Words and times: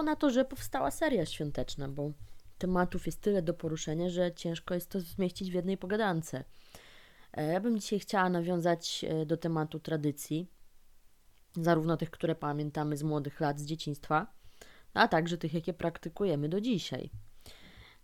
wyszło 0.00 0.12
na 0.12 0.16
to, 0.16 0.30
że 0.30 0.44
powstała 0.44 0.90
seria 0.90 1.26
świąteczna, 1.26 1.88
bo 1.88 2.12
tematów 2.58 3.06
jest 3.06 3.20
tyle 3.20 3.42
do 3.42 3.54
poruszenia, 3.54 4.10
że 4.10 4.32
ciężko 4.32 4.74
jest 4.74 4.90
to 4.90 5.00
zmieścić 5.00 5.50
w 5.50 5.54
jednej 5.54 5.76
pogadance. 5.76 6.44
E, 7.32 7.52
ja 7.52 7.60
bym 7.60 7.80
dzisiaj 7.80 7.98
chciała 7.98 8.30
nawiązać 8.30 9.04
e, 9.04 9.26
do 9.26 9.36
tematu 9.36 9.80
tradycji, 9.80 10.46
zarówno 11.56 11.96
tych, 11.96 12.10
które 12.10 12.34
pamiętamy 12.34 12.96
z 12.96 13.02
młodych 13.02 13.40
lat, 13.40 13.60
z 13.60 13.64
dzieciństwa, 13.64 14.26
a 14.94 15.08
także 15.08 15.38
tych, 15.38 15.54
jakie 15.54 15.72
praktykujemy 15.72 16.48
do 16.48 16.60
dzisiaj. 16.60 17.10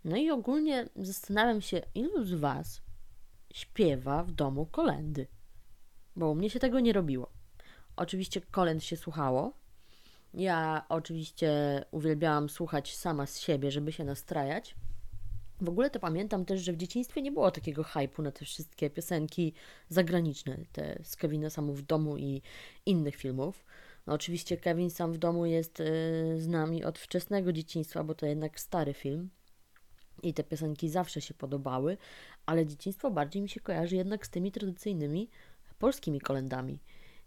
No 0.03 0.17
i 0.17 0.29
ogólnie 0.31 0.89
zastanawiam 0.95 1.61
się, 1.61 1.81
ilu 1.95 2.25
z 2.25 2.33
Was 2.33 2.81
śpiewa 3.53 4.23
w 4.23 4.31
domu 4.31 4.65
kolendy, 4.65 5.27
bo 6.15 6.29
u 6.29 6.35
mnie 6.35 6.49
się 6.49 6.59
tego 6.59 6.79
nie 6.79 6.93
robiło. 6.93 7.31
Oczywiście 7.95 8.41
kolęd 8.41 8.83
się 8.83 8.97
słuchało. 8.97 9.53
Ja 10.33 10.85
oczywiście 10.89 11.81
uwielbiałam 11.91 12.49
słuchać 12.49 12.95
sama 12.95 13.25
z 13.25 13.39
siebie, 13.39 13.71
żeby 13.71 13.91
się 13.91 14.03
nastrajać. 14.03 14.75
W 15.61 15.69
ogóle 15.69 15.89
to 15.89 15.99
pamiętam 15.99 16.45
też, 16.45 16.61
że 16.61 16.73
w 16.73 16.77
dzieciństwie 16.77 17.21
nie 17.21 17.31
było 17.31 17.51
takiego 17.51 17.83
hypu 17.83 18.21
na 18.21 18.31
te 18.31 18.45
wszystkie 18.45 18.89
piosenki 18.89 19.53
zagraniczne, 19.89 20.57
te 20.71 20.99
z 21.03 21.15
Kevina 21.15 21.49
Samu 21.49 21.73
w 21.73 21.81
domu 21.81 22.17
i 22.17 22.41
innych 22.85 23.15
filmów. 23.15 23.65
No 24.07 24.13
oczywiście 24.13 24.57
Kevin 24.57 24.89
Sam 24.89 25.13
w 25.13 25.17
domu 25.17 25.45
jest 25.45 25.79
y, 25.79 25.83
z 26.37 26.47
nami 26.47 26.83
od 26.83 26.99
wczesnego 26.99 27.53
dzieciństwa, 27.53 28.03
bo 28.03 28.15
to 28.15 28.25
jednak 28.25 28.59
stary 28.59 28.93
film. 28.93 29.29
I 30.23 30.33
te 30.33 30.43
piosenki 30.43 30.89
zawsze 30.89 31.21
się 31.21 31.33
podobały, 31.33 31.97
ale 32.45 32.65
dzieciństwo 32.65 33.11
bardziej 33.11 33.41
mi 33.41 33.49
się 33.49 33.59
kojarzy 33.59 33.95
jednak 33.95 34.25
z 34.25 34.29
tymi 34.29 34.51
tradycyjnymi 34.51 35.29
polskimi 35.79 36.21
kolendami. 36.21 36.79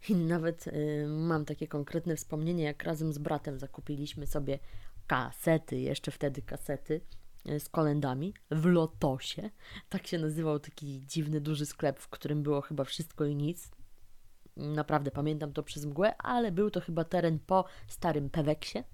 I 0.08 0.14
nawet 0.14 0.66
y, 0.66 1.06
mam 1.08 1.44
takie 1.44 1.68
konkretne 1.68 2.16
wspomnienie, 2.16 2.64
jak 2.64 2.84
razem 2.84 3.12
z 3.12 3.18
bratem 3.18 3.58
zakupiliśmy 3.58 4.26
sobie 4.26 4.58
kasety, 5.06 5.80
jeszcze 5.80 6.10
wtedy 6.10 6.42
kasety 6.42 7.00
y, 7.48 7.60
z 7.60 7.68
kolendami 7.68 8.34
w 8.50 8.64
Lotosie. 8.64 9.50
Tak 9.88 10.06
się 10.06 10.18
nazywał 10.18 10.58
taki 10.58 11.06
dziwny, 11.06 11.40
duży 11.40 11.66
sklep, 11.66 12.00
w 12.00 12.08
którym 12.08 12.42
było 12.42 12.60
chyba 12.60 12.84
wszystko 12.84 13.24
i 13.24 13.36
nic. 13.36 13.70
Naprawdę 14.56 15.10
pamiętam 15.10 15.52
to 15.52 15.62
przez 15.62 15.84
mgłę, 15.86 16.16
ale 16.16 16.52
był 16.52 16.70
to 16.70 16.80
chyba 16.80 17.04
teren 17.04 17.38
po 17.38 17.64
starym 17.88 18.30
Peweksie. 18.30 18.84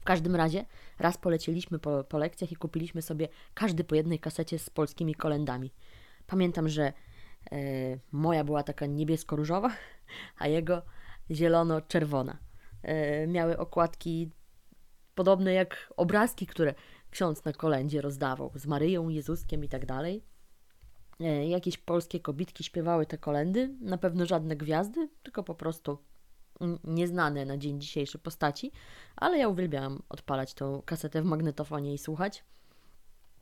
W 0.00 0.04
każdym 0.04 0.36
razie 0.36 0.64
raz 0.98 1.18
polecieliśmy 1.18 1.78
po, 1.78 2.04
po 2.04 2.18
lekcjach 2.18 2.52
i 2.52 2.56
kupiliśmy 2.56 3.02
sobie 3.02 3.28
każdy 3.54 3.84
po 3.84 3.94
jednej 3.94 4.18
kasecie 4.18 4.58
z 4.58 4.70
polskimi 4.70 5.14
kolendami. 5.14 5.72
Pamiętam, 6.26 6.68
że 6.68 6.82
e, 6.82 6.92
moja 8.12 8.44
była 8.44 8.62
taka 8.62 8.86
niebiesko-różowa, 8.86 9.70
a 10.38 10.48
jego 10.48 10.82
zielono-czerwona. 11.30 12.36
E, 12.82 13.26
miały 13.26 13.58
okładki 13.58 14.30
podobne 15.14 15.52
jak 15.52 15.92
obrazki, 15.96 16.46
które 16.46 16.74
ksiądz 17.10 17.44
na 17.44 17.52
kolendzie 17.52 18.00
rozdawał 18.00 18.52
z 18.54 18.66
Maryją, 18.66 19.08
Jezuskiem 19.08 19.64
i 19.64 19.68
tak 19.68 19.86
dalej. 19.86 20.24
E, 21.20 21.48
jakieś 21.48 21.78
polskie 21.78 22.20
kobitki 22.20 22.64
śpiewały 22.64 23.06
te 23.06 23.18
kolendy, 23.18 23.74
na 23.80 23.98
pewno 23.98 24.26
żadne 24.26 24.56
gwiazdy, 24.56 25.08
tylko 25.22 25.42
po 25.42 25.54
prostu 25.54 25.98
nieznane 26.84 27.44
na 27.44 27.58
dzień 27.58 27.80
dzisiejszy 27.80 28.18
postaci, 28.18 28.72
ale 29.16 29.38
ja 29.38 29.48
uwielbiałam 29.48 30.02
odpalać 30.08 30.54
tą 30.54 30.82
kasetę 30.82 31.22
w 31.22 31.24
magnetofonie 31.24 31.94
i 31.94 31.98
słuchać. 31.98 32.44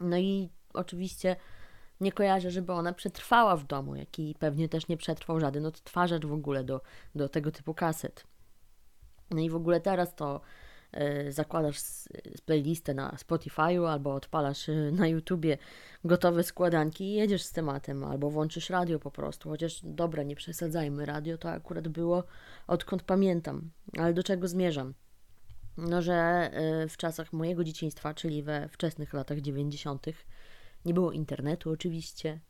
No 0.00 0.18
i 0.18 0.48
oczywiście 0.74 1.36
nie 2.02 2.12
kojarzę, 2.12 2.50
żeby 2.50 2.72
ona 2.72 2.92
przetrwała 2.92 3.56
w 3.56 3.66
domu, 3.66 3.96
jak 3.96 4.18
i 4.18 4.34
pewnie 4.38 4.68
też 4.68 4.88
nie 4.88 4.96
przetrwał 4.96 5.40
żaden 5.40 5.66
odtwarzacz 5.66 6.26
w 6.26 6.32
ogóle 6.32 6.64
do, 6.64 6.80
do 7.14 7.28
tego 7.28 7.50
typu 7.50 7.74
kaset. 7.74 8.26
No 9.30 9.40
i 9.40 9.50
w 9.50 9.56
ogóle 9.56 9.80
teraz 9.80 10.14
to 10.14 10.40
y, 11.26 11.32
zakładasz 11.32 11.78
playlistę 12.46 12.94
na 12.94 13.10
Spotify'u 13.10 13.86
albo 13.86 14.14
odpalasz 14.14 14.68
y, 14.68 14.92
na 14.92 15.08
YouTubie 15.08 15.58
gotowe 16.04 16.42
składanki 16.42 17.04
i 17.04 17.12
jedziesz 17.14 17.42
z 17.42 17.52
tematem, 17.52 18.04
albo 18.04 18.30
włączysz 18.30 18.70
radio 18.70 18.98
po 18.98 19.10
prostu. 19.10 19.48
Chociaż 19.48 19.80
dobra, 19.84 20.22
nie 20.22 20.36
przesadzajmy, 20.36 21.06
radio 21.06 21.38
to 21.38 21.50
akurat 21.50 21.88
było 21.88 22.24
odkąd 22.66 23.02
pamiętam. 23.02 23.70
Ale 23.98 24.14
do 24.14 24.22
czego 24.22 24.48
zmierzam? 24.48 24.94
No, 25.76 26.02
że 26.02 26.50
y, 26.84 26.88
w 26.88 26.96
czasach 26.96 27.32
mojego 27.32 27.64
dzieciństwa, 27.64 28.14
czyli 28.14 28.42
we 28.42 28.68
wczesnych 28.68 29.12
latach 29.12 29.40
90., 29.40 30.06
nie 30.84 30.94
było 30.94 31.12
internetu 31.12 31.70
oczywiście, 31.70 32.40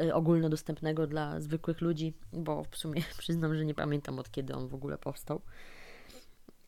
y, 0.00 0.14
ogólnodostępnego 0.14 1.06
dla 1.06 1.40
zwykłych 1.40 1.80
ludzi, 1.80 2.14
bo 2.32 2.64
w 2.70 2.76
sumie 2.76 3.02
przyznam, 3.18 3.54
że 3.54 3.64
nie 3.64 3.74
pamiętam 3.74 4.18
od 4.18 4.30
kiedy 4.30 4.54
on 4.54 4.68
w 4.68 4.74
ogóle 4.74 4.98
powstał. 4.98 5.40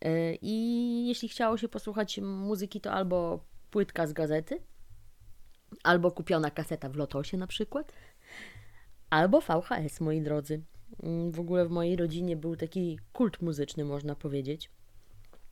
Y, 0.05 0.39
I 0.43 1.07
jeśli 1.09 1.29
chciało 1.29 1.57
się 1.57 1.69
posłuchać 1.69 2.19
muzyki, 2.19 2.81
to 2.81 2.93
albo 2.93 3.45
płytka 3.71 4.07
z 4.07 4.13
gazety, 4.13 4.63
albo 5.83 6.11
kupiona 6.11 6.51
kaseta 6.51 6.89
w 6.89 6.97
Lotosie 6.97 7.37
na 7.37 7.47
przykład, 7.47 7.93
albo 9.11 9.41
VHS, 9.41 10.01
moi 10.01 10.21
drodzy. 10.21 10.63
Mm, 11.03 11.33
w 11.33 11.41
ogóle 11.41 11.67
w 11.67 11.71
mojej 11.71 11.97
rodzinie 11.97 12.37
był 12.37 12.57
taki 12.57 12.99
kult 13.13 13.43
muzyczny, 13.43 13.85
można 13.85 14.15
powiedzieć. 14.15 14.71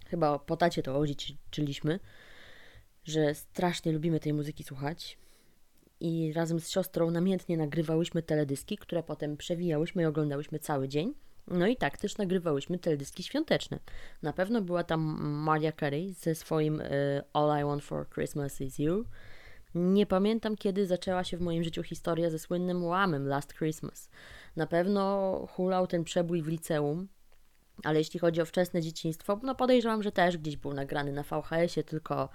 Chyba 0.07 0.39
po 0.39 0.57
tacie 0.57 0.83
to 0.83 0.99
odziedziczyliśmy, 0.99 2.01
że 3.05 3.35
strasznie 3.35 3.93
lubimy 3.93 4.21
tej 4.21 4.33
muzyki 4.33 4.65
słuchać. 4.65 5.19
I 6.01 6.33
razem 6.33 6.61
z 6.61 6.69
siostrą 6.69 7.11
namiętnie 7.11 7.57
nagrywałyśmy 7.57 8.23
teledyski, 8.23 8.79
które 8.79 9.03
potem 9.03 9.37
przewijałyśmy 9.37 10.03
i 10.03 10.07
oglądałyśmy 10.07 10.59
cały 10.59 10.89
dzień. 10.89 11.15
No 11.47 11.67
i 11.67 11.77
tak 11.77 11.99
też 11.99 12.19
nagrywałyśmy 12.19 12.79
teledyski 12.79 13.23
świąteczne. 13.23 13.79
Na 14.23 14.33
pewno 14.33 14.63
była 14.63 14.85
tam 14.85 15.01
Maria 15.23 15.73
Carey 15.73 16.13
ze 16.13 16.35
swoim 16.35 16.81
y, 16.81 17.23
All 17.33 17.61
I 17.61 17.65
Want 17.65 17.85
for 17.85 18.09
Christmas 18.11 18.61
is 18.61 18.79
You. 18.79 19.05
Nie 19.75 20.07
pamiętam, 20.07 20.57
kiedy 20.57 20.87
zaczęła 20.87 21.25
się 21.25 21.37
w 21.37 21.41
moim 21.41 21.65
życiu 21.65 21.83
historia 21.83 22.31
ze 22.31 22.39
słynnym 22.39 22.85
łamem 22.85 23.29
Last 23.29 23.55
Christmas. 23.55 24.11
Na 24.57 24.67
pewno 24.67 25.47
hulał 25.51 25.87
ten 25.87 26.05
przebój 26.05 26.43
w 26.43 26.49
liceum, 26.49 27.09
ale 27.85 27.99
jeśli 27.99 28.21
chodzi 28.21 28.41
o 28.41 28.45
wczesne 28.45 28.83
dzieciństwo, 28.83 29.41
no 29.43 29.55
podejrzewam, 29.55 30.03
że 30.03 30.13
też 30.13 30.39
gdzieś 30.39 30.57
był 30.57 30.75
nagrany 30.75 31.13
na 31.13 31.23
VHS-ie, 31.23 31.85
tylko 31.85 32.29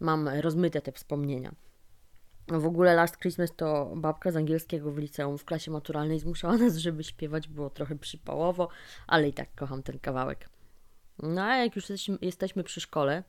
mam 0.00 0.28
rozmyte 0.28 0.80
te 0.80 0.92
wspomnienia. 0.92 1.54
W 2.50 2.66
ogóle 2.66 2.94
Last 2.94 3.18
Christmas 3.18 3.56
to 3.56 3.92
babka 3.96 4.32
z 4.32 4.36
angielskiego 4.36 4.92
w 4.92 4.98
liceum 4.98 5.38
w 5.38 5.44
klasie 5.44 5.70
maturalnej 5.70 6.18
zmuszała 6.18 6.56
nas, 6.56 6.76
żeby 6.76 7.04
śpiewać, 7.04 7.48
było 7.48 7.70
trochę 7.70 7.96
przypałowo, 7.96 8.68
ale 9.06 9.28
i 9.28 9.32
tak 9.32 9.54
kocham 9.54 9.82
ten 9.82 9.98
kawałek. 9.98 10.48
No 11.22 11.42
a 11.42 11.56
jak 11.56 11.76
już 11.76 11.86
jesteśmy 12.22 12.64
przy 12.64 12.80
szkole, 12.80 13.22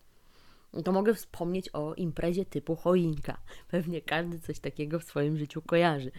to 0.84 0.92
mogę 0.92 1.14
wspomnieć 1.14 1.70
o 1.70 1.94
imprezie 1.94 2.46
typu 2.46 2.76
choinka. 2.76 3.38
Pewnie 3.72 4.02
każdy 4.02 4.40
coś 4.40 4.60
takiego 4.60 5.00
w 5.00 5.04
swoim 5.04 5.38
życiu 5.38 5.62
kojarzy. 5.62 6.12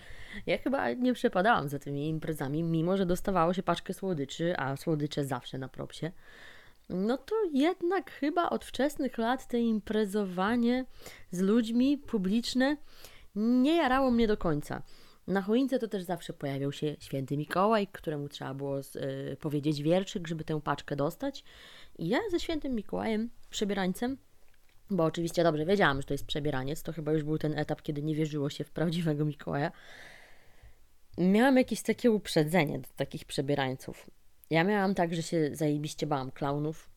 Ja 0.47 0.59
chyba 0.59 0.93
nie 0.93 1.13
przepadałam 1.13 1.69
za 1.69 1.79
tymi 1.79 2.09
imprezami, 2.09 2.63
mimo 2.63 2.97
że 2.97 3.07
dostawało 3.07 3.55
się 3.55 3.63
paczkę 3.63 3.95
słodyczy, 3.95 4.57
a 4.57 4.77
słodycze 4.77 5.25
zawsze 5.25 5.59
na 5.59 5.69
propsie. 5.69 6.13
No 6.93 7.19
to 7.19 7.35
jednak 7.53 8.11
chyba 8.11 8.51
od 8.51 8.65
wczesnych 8.65 9.19
lat 9.19 9.47
te 9.47 9.61
imprezowanie 9.61 10.85
z 11.31 11.41
ludźmi 11.41 11.99
publiczne 11.99 12.77
nie 13.35 13.77
jarało 13.77 14.11
mnie 14.11 14.27
do 14.27 14.37
końca. 14.37 14.83
Na 15.27 15.43
choince 15.43 15.79
to 15.79 15.89
też 15.89 16.03
zawsze 16.03 16.33
pojawiał 16.33 16.73
się 16.73 16.97
święty 17.01 17.37
Mikołaj, 17.37 17.87
któremu 17.93 18.29
trzeba 18.29 18.55
było 18.55 18.83
z, 18.83 18.97
y, 18.97 19.37
powiedzieć 19.41 19.83
wierszyk, 19.83 20.29
żeby 20.29 20.45
tę 20.45 20.61
paczkę 20.61 20.97
dostać. 20.97 21.45
I 21.99 22.09
ja 22.09 22.19
ze 22.31 22.41
świętym 22.41 22.75
Mikołajem, 22.75 23.31
przebierańcem, 23.51 24.17
bo 24.91 25.05
oczywiście 25.05 25.45
dobrze 25.45 25.67
wiedziałam, 25.67 26.01
że 26.01 26.07
to 26.07 26.15
jest 26.15 26.27
przebieraniec, 26.27 26.83
to 26.83 26.93
chyba 26.93 27.13
już 27.13 27.23
był 27.23 27.39
ten 27.39 27.59
etap, 27.59 27.83
kiedy 27.83 28.03
nie 28.03 28.15
wierzyło 28.15 28.51
się 28.51 28.65
w 28.65 28.71
prawdziwego 28.71 29.25
Mikołaja. 29.25 29.73
Miałam 31.19 31.57
jakieś 31.57 31.83
takie 31.83 32.11
uprzedzenie 32.11 32.79
do 32.79 32.89
takich 32.97 33.25
przebierańców. 33.25 34.11
Ja 34.51 34.65
miałam 34.65 34.95
tak, 34.95 35.15
że 35.15 35.23
się 35.23 35.51
zajebiście 35.53 36.07
bałam 36.07 36.31
klaunów 36.31 36.91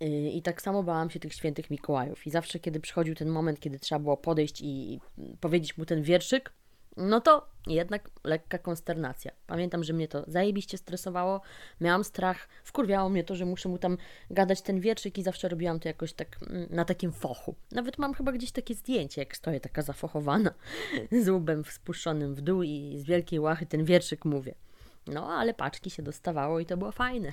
yy, 0.00 0.30
i 0.30 0.42
tak 0.42 0.62
samo 0.62 0.82
bałam 0.82 1.10
się 1.10 1.20
tych 1.20 1.34
świętych 1.34 1.70
Mikołajów. 1.70 2.26
I 2.26 2.30
zawsze, 2.30 2.58
kiedy 2.58 2.80
przychodził 2.80 3.14
ten 3.14 3.28
moment, 3.28 3.60
kiedy 3.60 3.78
trzeba 3.78 3.98
było 3.98 4.16
podejść 4.16 4.60
i 4.62 5.00
powiedzieć 5.40 5.78
mu 5.78 5.84
ten 5.84 6.02
wierszyk, 6.02 6.52
no 6.98 7.20
to 7.20 7.48
jednak 7.66 8.10
lekka 8.24 8.58
konsternacja. 8.58 9.32
Pamiętam, 9.46 9.84
że 9.84 9.92
mnie 9.92 10.08
to 10.08 10.24
zajebiście 10.28 10.78
stresowało, 10.78 11.40
miałam 11.80 12.04
strach, 12.04 12.48
wkurwiało 12.64 13.08
mnie 13.08 13.24
to, 13.24 13.36
że 13.36 13.44
muszę 13.44 13.68
mu 13.68 13.78
tam 13.78 13.96
gadać 14.30 14.62
ten 14.62 14.80
wierszyk 14.80 15.18
i 15.18 15.22
zawsze 15.22 15.48
robiłam 15.48 15.80
to 15.80 15.88
jakoś 15.88 16.12
tak 16.12 16.36
mm, 16.42 16.66
na 16.70 16.84
takim 16.84 17.12
fochu. 17.12 17.54
Nawet 17.72 17.98
mam 17.98 18.14
chyba 18.14 18.32
gdzieś 18.32 18.52
takie 18.52 18.74
zdjęcie, 18.74 19.20
jak 19.20 19.36
stoję 19.36 19.60
taka 19.60 19.82
zafochowana, 19.82 20.54
z 21.24 21.28
łbem 21.28 21.64
spuszczonym 21.64 22.34
w 22.34 22.40
dół 22.40 22.62
i 22.62 22.98
z 22.98 23.04
wielkiej 23.04 23.40
łachy 23.40 23.66
ten 23.66 23.84
wierszyk 23.84 24.24
mówię. 24.24 24.54
No, 25.08 25.32
ale 25.32 25.54
paczki 25.54 25.90
się 25.90 26.02
dostawało 26.02 26.60
i 26.60 26.66
to 26.66 26.76
było 26.76 26.92
fajne. 26.92 27.32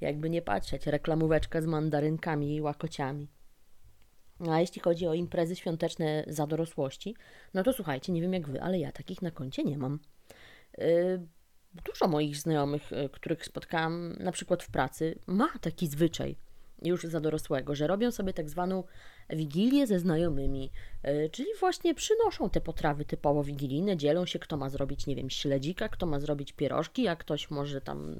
Jakby 0.00 0.30
nie 0.30 0.42
patrzeć, 0.42 0.86
reklamóweczka 0.86 1.62
z 1.62 1.66
mandarynkami 1.66 2.56
i 2.56 2.60
łakociami. 2.60 3.28
A 4.50 4.60
jeśli 4.60 4.80
chodzi 4.80 5.06
o 5.06 5.14
imprezy 5.14 5.56
świąteczne 5.56 6.24
za 6.26 6.46
dorosłości, 6.46 7.16
no 7.54 7.62
to 7.62 7.72
słuchajcie, 7.72 8.12
nie 8.12 8.22
wiem 8.22 8.32
jak 8.32 8.48
wy, 8.48 8.62
ale 8.62 8.78
ja 8.78 8.92
takich 8.92 9.22
na 9.22 9.30
koncie 9.30 9.64
nie 9.64 9.78
mam. 9.78 9.98
Yy, 10.78 11.26
dużo 11.84 12.08
moich 12.08 12.36
znajomych, 12.36 12.90
yy, 12.90 13.08
których 13.08 13.44
spotkałam 13.44 14.12
na 14.12 14.32
przykład 14.32 14.62
w 14.62 14.70
pracy, 14.70 15.18
ma 15.26 15.48
taki 15.60 15.86
zwyczaj. 15.86 16.36
już 16.82 17.04
za 17.04 17.20
dorosłego, 17.20 17.74
że 17.74 17.86
robią 17.86 18.10
sobie 18.10 18.32
tak 18.32 18.50
zwaną 18.50 18.84
wigilię 19.30 19.86
ze 19.86 19.98
znajomymi, 19.98 20.70
yy, 21.04 21.30
czyli 21.30 21.48
właśnie 21.60 21.94
przynoszą 21.94 22.50
te 22.50 22.60
potrawy 22.60 23.04
typowo 23.04 23.44
wigilijne, 23.44 23.96
dzielą 23.96 24.26
się, 24.26 24.38
kto 24.38 24.56
ma 24.56 24.68
zrobić, 24.68 25.06
nie 25.06 25.16
wiem, 25.16 25.30
śledzika, 25.30 25.88
kto 25.88 26.06
ma 26.06 26.20
zrobić 26.20 26.52
pierożki, 26.52 27.02
jak 27.02 27.18
ktoś 27.18 27.50
może 27.50 27.80
tam 27.80 28.16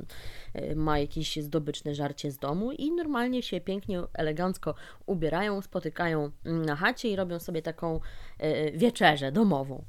yy, 0.55 0.77
ma 0.77 0.99
jakieś 0.99 1.37
zdobyczne 1.37 1.95
żarcie 1.95 2.31
z 2.31 2.39
domu 2.39 2.73
i 2.73 2.93
normalnie 2.93 3.43
się 3.43 3.61
pięknie, 3.61 4.03
elegancko 4.15 4.75
ubierają, 5.07 5.63
spotykają 5.63 6.31
na 6.45 6.77
chacie 6.77 7.09
i 7.09 7.17
robią 7.17 7.39
sobie 7.39 7.63
taką 7.63 8.01
yy, 8.41 8.73
wieczerzę 8.75 9.33
domową. 9.33 9.85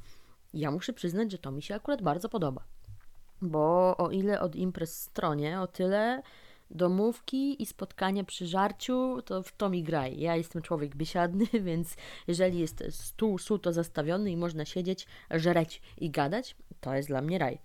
Ja 0.54 0.70
muszę 0.70 0.92
przyznać, 0.92 1.32
że 1.32 1.38
to 1.38 1.50
mi 1.50 1.62
się 1.62 1.74
akurat 1.74 2.02
bardzo 2.02 2.28
podoba. 2.28 2.64
Bo 3.42 3.96
o 3.96 4.10
ile 4.10 4.40
od 4.40 4.56
imprez 4.56 5.02
stronie, 5.02 5.60
o 5.60 5.66
tyle 5.66 6.22
domówki 6.70 7.62
i 7.62 7.66
spotkania 7.66 8.24
przy 8.24 8.46
żarciu, 8.46 9.22
to 9.24 9.42
w 9.42 9.52
to 9.52 9.70
mi 9.70 9.82
graj. 9.82 10.20
Ja 10.20 10.36
jestem 10.36 10.62
człowiek 10.62 10.96
biesiadny, 10.96 11.46
więc 11.60 11.96
jeżeli 12.26 12.58
jest 12.58 12.84
stół 12.90 13.38
suto 13.38 13.72
zastawiony 13.72 14.30
i 14.30 14.36
można 14.36 14.64
siedzieć, 14.64 15.06
żreć 15.30 15.82
i 15.98 16.10
gadać, 16.10 16.56
to 16.80 16.94
jest 16.94 17.08
dla 17.08 17.22
mnie 17.22 17.38
raj. 17.38 17.58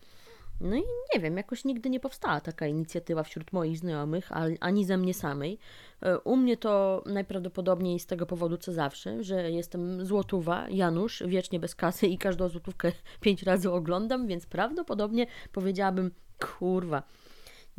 No 0.61 0.75
i 0.75 0.83
nie 1.13 1.21
wiem, 1.21 1.37
jakoś 1.37 1.65
nigdy 1.65 1.89
nie 1.89 1.99
powstała 1.99 2.41
taka 2.41 2.67
inicjatywa 2.67 3.23
wśród 3.23 3.53
moich 3.53 3.77
znajomych, 3.77 4.29
ani 4.59 4.85
ze 4.85 4.97
mnie 4.97 5.13
samej. 5.13 5.59
E, 6.01 6.19
u 6.19 6.35
mnie 6.35 6.57
to 6.57 7.03
najprawdopodobniej 7.05 7.99
z 7.99 8.05
tego 8.05 8.25
powodu, 8.25 8.57
co 8.57 8.73
zawsze, 8.73 9.23
że 9.23 9.51
jestem 9.51 10.05
złotówa, 10.05 10.69
Janusz, 10.69 11.23
wiecznie 11.27 11.59
bez 11.59 11.75
kasy 11.75 12.07
i 12.07 12.17
każdą 12.17 12.49
złotówkę 12.49 12.91
pięć 13.21 13.43
razy 13.43 13.71
oglądam, 13.71 14.27
więc 14.27 14.45
prawdopodobnie 14.45 15.27
powiedziałabym, 15.51 16.11
kurwa, 16.39 17.03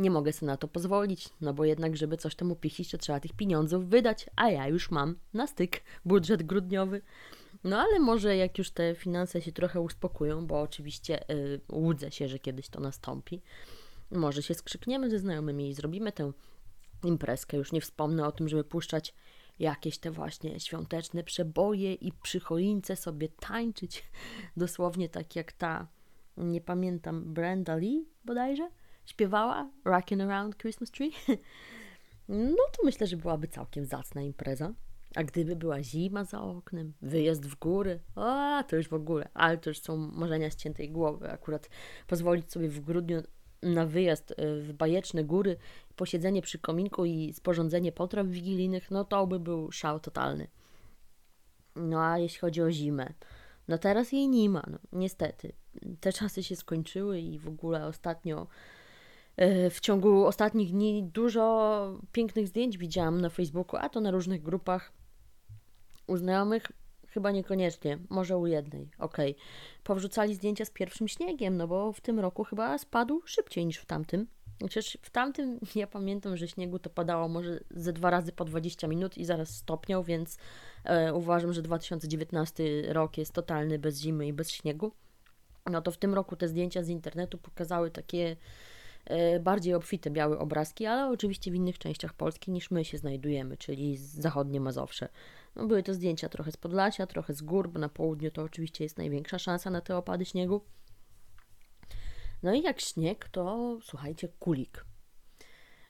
nie 0.01 0.11
mogę 0.11 0.33
sobie 0.33 0.47
na 0.47 0.57
to 0.57 0.69
pozwolić, 0.69 1.29
no 1.41 1.55
bo 1.55 1.65
jednak, 1.65 1.97
żeby 1.97 2.17
coś 2.17 2.35
temu 2.35 2.57
pichić, 2.57 2.91
to 2.91 2.99
trzeba 2.99 3.21
tych 3.21 3.33
pieniądzów 3.33 3.89
wydać, 3.89 4.27
a 4.37 4.51
ja 4.51 4.69
już 4.69 4.91
mam 4.91 5.17
na 5.35 5.47
styk 5.47 5.83
budżet 6.05 6.43
grudniowy. 6.43 7.03
No 7.65 7.79
ale 7.79 7.99
może 7.99 8.37
jak 8.37 8.59
już 8.59 8.71
te 8.71 8.95
finanse 8.95 9.43
się 9.43 9.53
trochę 9.53 9.81
uspokoją, 9.81 10.47
bo 10.47 10.61
oczywiście 10.61 11.25
yy, 11.29 11.61
łudzę 11.73 12.11
się, 12.11 12.29
że 12.29 12.39
kiedyś 12.39 12.69
to 12.69 12.81
nastąpi, 12.81 13.43
może 14.11 14.43
się 14.43 14.55
skrzykniemy 14.55 15.11
ze 15.11 15.19
znajomymi 15.19 15.69
i 15.69 15.75
zrobimy 15.75 16.13
tę 16.13 16.33
imprezkę. 17.05 17.57
Już 17.57 17.73
nie 17.73 17.81
wspomnę 17.81 18.27
o 18.27 18.33
tym, 18.33 18.49
żeby 18.49 18.65
puszczać 18.65 19.15
jakieś 19.59 19.99
te 19.99 20.11
właśnie 20.11 20.61
świąteczne 20.61 21.25
przeboje 21.25 21.95
i 21.95 22.13
przy 22.13 22.41
choince 22.41 22.97
sobie 22.97 23.29
tańczyć. 23.29 24.05
Dosłownie 24.57 25.09
tak 25.09 25.37
jak 25.37 25.53
ta, 25.53 25.87
nie 26.37 26.61
pamiętam, 26.61 27.35
Brenda 27.35 27.77
Lee 27.77 28.07
bodajże 28.25 28.80
śpiewała 29.11 29.71
Rockin' 29.85 30.23
Around 30.23 30.57
Christmas 30.57 30.91
Tree. 30.91 31.13
No 32.29 32.63
to 32.73 32.85
myślę, 32.85 33.07
że 33.07 33.17
byłaby 33.17 33.49
całkiem 33.49 33.85
zacna 33.85 34.23
impreza. 34.23 34.73
A 35.15 35.25
gdyby 35.25 35.57
była 35.57 35.83
zima 35.83 36.25
za 36.25 36.43
oknem, 36.43 36.93
wyjazd 37.03 37.47
w 37.47 37.59
góry, 37.59 38.01
a 38.15 38.65
to 38.69 38.77
już 38.77 38.89
w 38.89 38.95
ogóle, 38.95 39.29
ale 39.35 39.59
to 39.59 39.71
już 39.71 39.81
są 39.81 39.97
marzenia 39.97 40.51
ściętej 40.51 40.91
głowy. 40.91 41.31
Akurat 41.31 41.71
pozwolić 42.07 42.53
sobie 42.53 42.69
w 42.69 42.81
grudniu 42.81 43.23
na 43.63 43.87
wyjazd 43.87 44.31
y, 44.31 44.63
w 44.63 44.73
bajeczne 44.73 45.25
góry, 45.25 45.57
posiedzenie 45.97 46.43
przy 46.43 46.59
kominku 46.59 47.05
i 47.05 47.33
sporządzenie 47.33 47.93
potraw 47.93 48.27
wigilijnych, 48.27 48.91
no 48.91 49.05
to 49.05 49.27
by 49.27 49.41
był 49.41 49.73
szał 49.73 50.01
totalny. 50.01 50.47
No 51.77 52.03
a 52.03 52.19
jeśli 52.19 52.39
chodzi 52.39 52.63
o 52.63 52.71
zimę, 52.71 53.13
no 53.69 53.79
teraz 53.79 54.13
jej 54.13 54.29
nie 54.29 54.51
ma, 54.51 54.63
no, 54.71 54.79
niestety. 54.93 55.53
Te 56.01 56.13
czasy 56.13 56.43
się 56.43 56.57
skończyły 56.57 57.21
i 57.21 57.39
w 57.39 57.49
ogóle 57.49 57.87
ostatnio 57.87 58.47
w 59.71 59.81
ciągu 59.81 60.27
ostatnich 60.27 60.71
dni 60.71 61.05
dużo 61.05 62.01
pięknych 62.13 62.49
zdjęć 62.49 62.79
widziałam 62.79 63.21
na 63.21 63.29
Facebooku, 63.29 63.81
a 63.83 63.89
to 63.89 64.01
na 64.01 64.11
różnych 64.11 64.43
grupach 64.43 64.93
u 66.07 66.17
znajomych 66.17 66.67
chyba 67.09 67.31
niekoniecznie, 67.31 67.99
może 68.09 68.37
u 68.37 68.47
jednej, 68.47 68.91
okej. 68.99 69.31
Okay. 69.31 69.45
Powrzucali 69.85 70.35
zdjęcia 70.35 70.65
z 70.65 70.71
pierwszym 70.71 71.09
śniegiem, 71.09 71.57
no 71.57 71.69
bo 71.69 71.93
w 71.93 72.01
tym 72.01 72.21
roku 72.21 72.45
chyba 72.45 72.79
spadł 72.79 73.23
szybciej 73.25 73.67
niż 73.67 73.79
w 73.79 73.87
tamtym. 73.87 74.27
Chociaż 74.63 74.99
w 75.03 75.11
tamtym 75.11 75.61
ja 75.75 75.87
pamiętam, 75.87 76.37
że 76.37 76.49
śniegu 76.49 76.79
to 76.79 76.91
padało 76.91 77.29
może 77.29 77.61
ze 77.71 77.93
dwa 77.93 78.11
razy 78.11 78.33
po 78.33 78.45
20 78.45 78.89
minut 78.89 79.19
i 79.19 79.25
zaraz 79.25 79.51
stopniał, 79.51 80.05
więc 80.05 80.39
e, 80.85 81.15
uważam, 81.15 81.53
że 81.53 81.63
2019 81.63 82.65
rok 82.93 83.19
jest 83.19 83.33
totalny 83.33 83.79
bez 83.79 84.01
zimy 84.01 84.27
i 84.27 84.33
bez 84.33 84.51
śniegu. 84.51 84.93
No 85.71 85.83
to 85.83 85.91
w 85.91 85.99
tym 85.99 86.15
roku 86.15 86.37
te 86.37 86.49
zdjęcia 86.49 86.83
z 86.83 86.89
internetu 86.89 87.39
pokazały 87.39 87.91
takie 87.91 88.31
e, 88.31 88.37
bardziej 89.41 89.75
obfite 89.75 90.11
białe 90.11 90.39
obrazki, 90.39 90.87
ale 90.87 91.11
oczywiście 91.11 91.51
w 91.51 91.55
innych 91.55 91.79
częściach 91.79 92.15
Polski 92.15 92.51
niż 92.51 92.71
my 92.71 92.85
się 92.85 92.99
znajdujemy, 92.99 93.57
czyli 93.57 93.97
zachodnie 93.97 94.61
Mazowsze. 94.61 95.09
No, 95.57 95.67
były 95.67 95.83
to 95.83 95.95
zdjęcia 95.95 96.29
trochę 96.29 96.53
z 96.53 96.57
Podlasia, 96.57 97.07
trochę 97.07 97.35
z 97.35 97.43
gór, 97.43 97.69
bo 97.69 97.81
na 97.81 97.89
południu 97.89 98.31
to 98.31 98.43
oczywiście 98.43 98.85
jest 98.85 98.99
największa 98.99 99.39
szansa 99.39 99.71
na 99.71 99.81
te 99.81 99.97
opady 99.97 100.25
śniegu. 100.25 100.61
No 102.43 102.55
i 102.55 102.63
jak 102.63 102.81
śnieg, 102.81 103.29
to 103.29 103.79
słuchajcie, 103.83 104.29
kulik. 104.29 104.85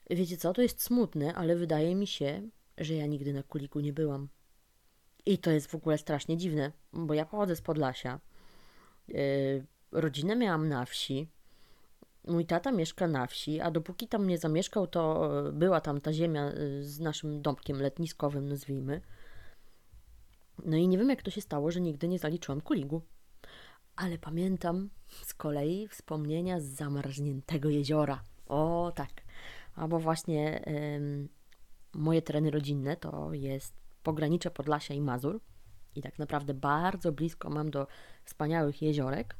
Wiecie 0.09 0.37
co, 0.37 0.53
to 0.53 0.61
jest 0.61 0.81
smutne, 0.81 1.33
ale 1.33 1.55
wydaje 1.55 1.95
mi 1.95 2.07
się, 2.07 2.49
że 2.77 2.93
ja 2.93 3.05
nigdy 3.05 3.33
na 3.33 3.43
kuliku 3.43 3.79
nie 3.79 3.93
byłam. 3.93 4.29
I 5.25 5.37
to 5.37 5.51
jest 5.51 5.67
w 5.67 5.75
ogóle 5.75 5.97
strasznie 5.97 6.37
dziwne, 6.37 6.71
bo 6.93 7.13
ja 7.13 7.25
pochodzę 7.25 7.55
z 7.55 7.61
Podlasia. 7.61 8.19
Yy, 9.07 9.65
rodzinę 9.91 10.35
miałam 10.35 10.69
na 10.69 10.85
wsi. 10.85 11.27
Mój 12.27 12.45
tata 12.45 12.71
mieszka 12.71 13.07
na 13.07 13.27
wsi, 13.27 13.61
a 13.61 13.71
dopóki 13.71 14.07
tam 14.07 14.27
nie 14.27 14.37
zamieszkał, 14.37 14.87
to 14.87 15.31
była 15.53 15.81
tam 15.81 16.01
ta 16.01 16.13
ziemia 16.13 16.51
y, 16.51 16.83
z 16.83 16.99
naszym 16.99 17.41
domkiem 17.41 17.81
letniskowym, 17.81 18.49
nazwijmy. 18.49 19.01
No 20.65 20.77
i 20.77 20.87
nie 20.87 20.97
wiem, 20.97 21.09
jak 21.09 21.23
to 21.23 21.31
się 21.31 21.41
stało, 21.41 21.71
że 21.71 21.81
nigdy 21.81 22.07
nie 22.07 22.19
zaliczyłam 22.19 22.61
kuligu. 22.61 23.01
Ale 23.95 24.17
pamiętam 24.17 24.89
z 25.07 25.33
kolei 25.33 25.87
wspomnienia 25.87 26.59
z 26.59 26.65
zamarzniętego 26.65 27.69
jeziora. 27.69 28.23
O, 28.47 28.91
tak. 28.95 29.09
Albo 29.75 29.99
właśnie 29.99 30.67
ym, 30.95 31.29
moje 31.93 32.21
tereny 32.21 32.51
rodzinne 32.51 32.95
to 32.95 33.33
jest 33.33 33.73
pogranicze 34.03 34.51
Podlasia 34.51 34.93
i 34.93 35.01
Mazur. 35.01 35.39
I 35.95 36.01
tak 36.01 36.19
naprawdę 36.19 36.53
bardzo 36.53 37.11
blisko 37.11 37.49
mam 37.49 37.71
do 37.71 37.87
wspaniałych 38.23 38.81
jeziorek. 38.81 39.35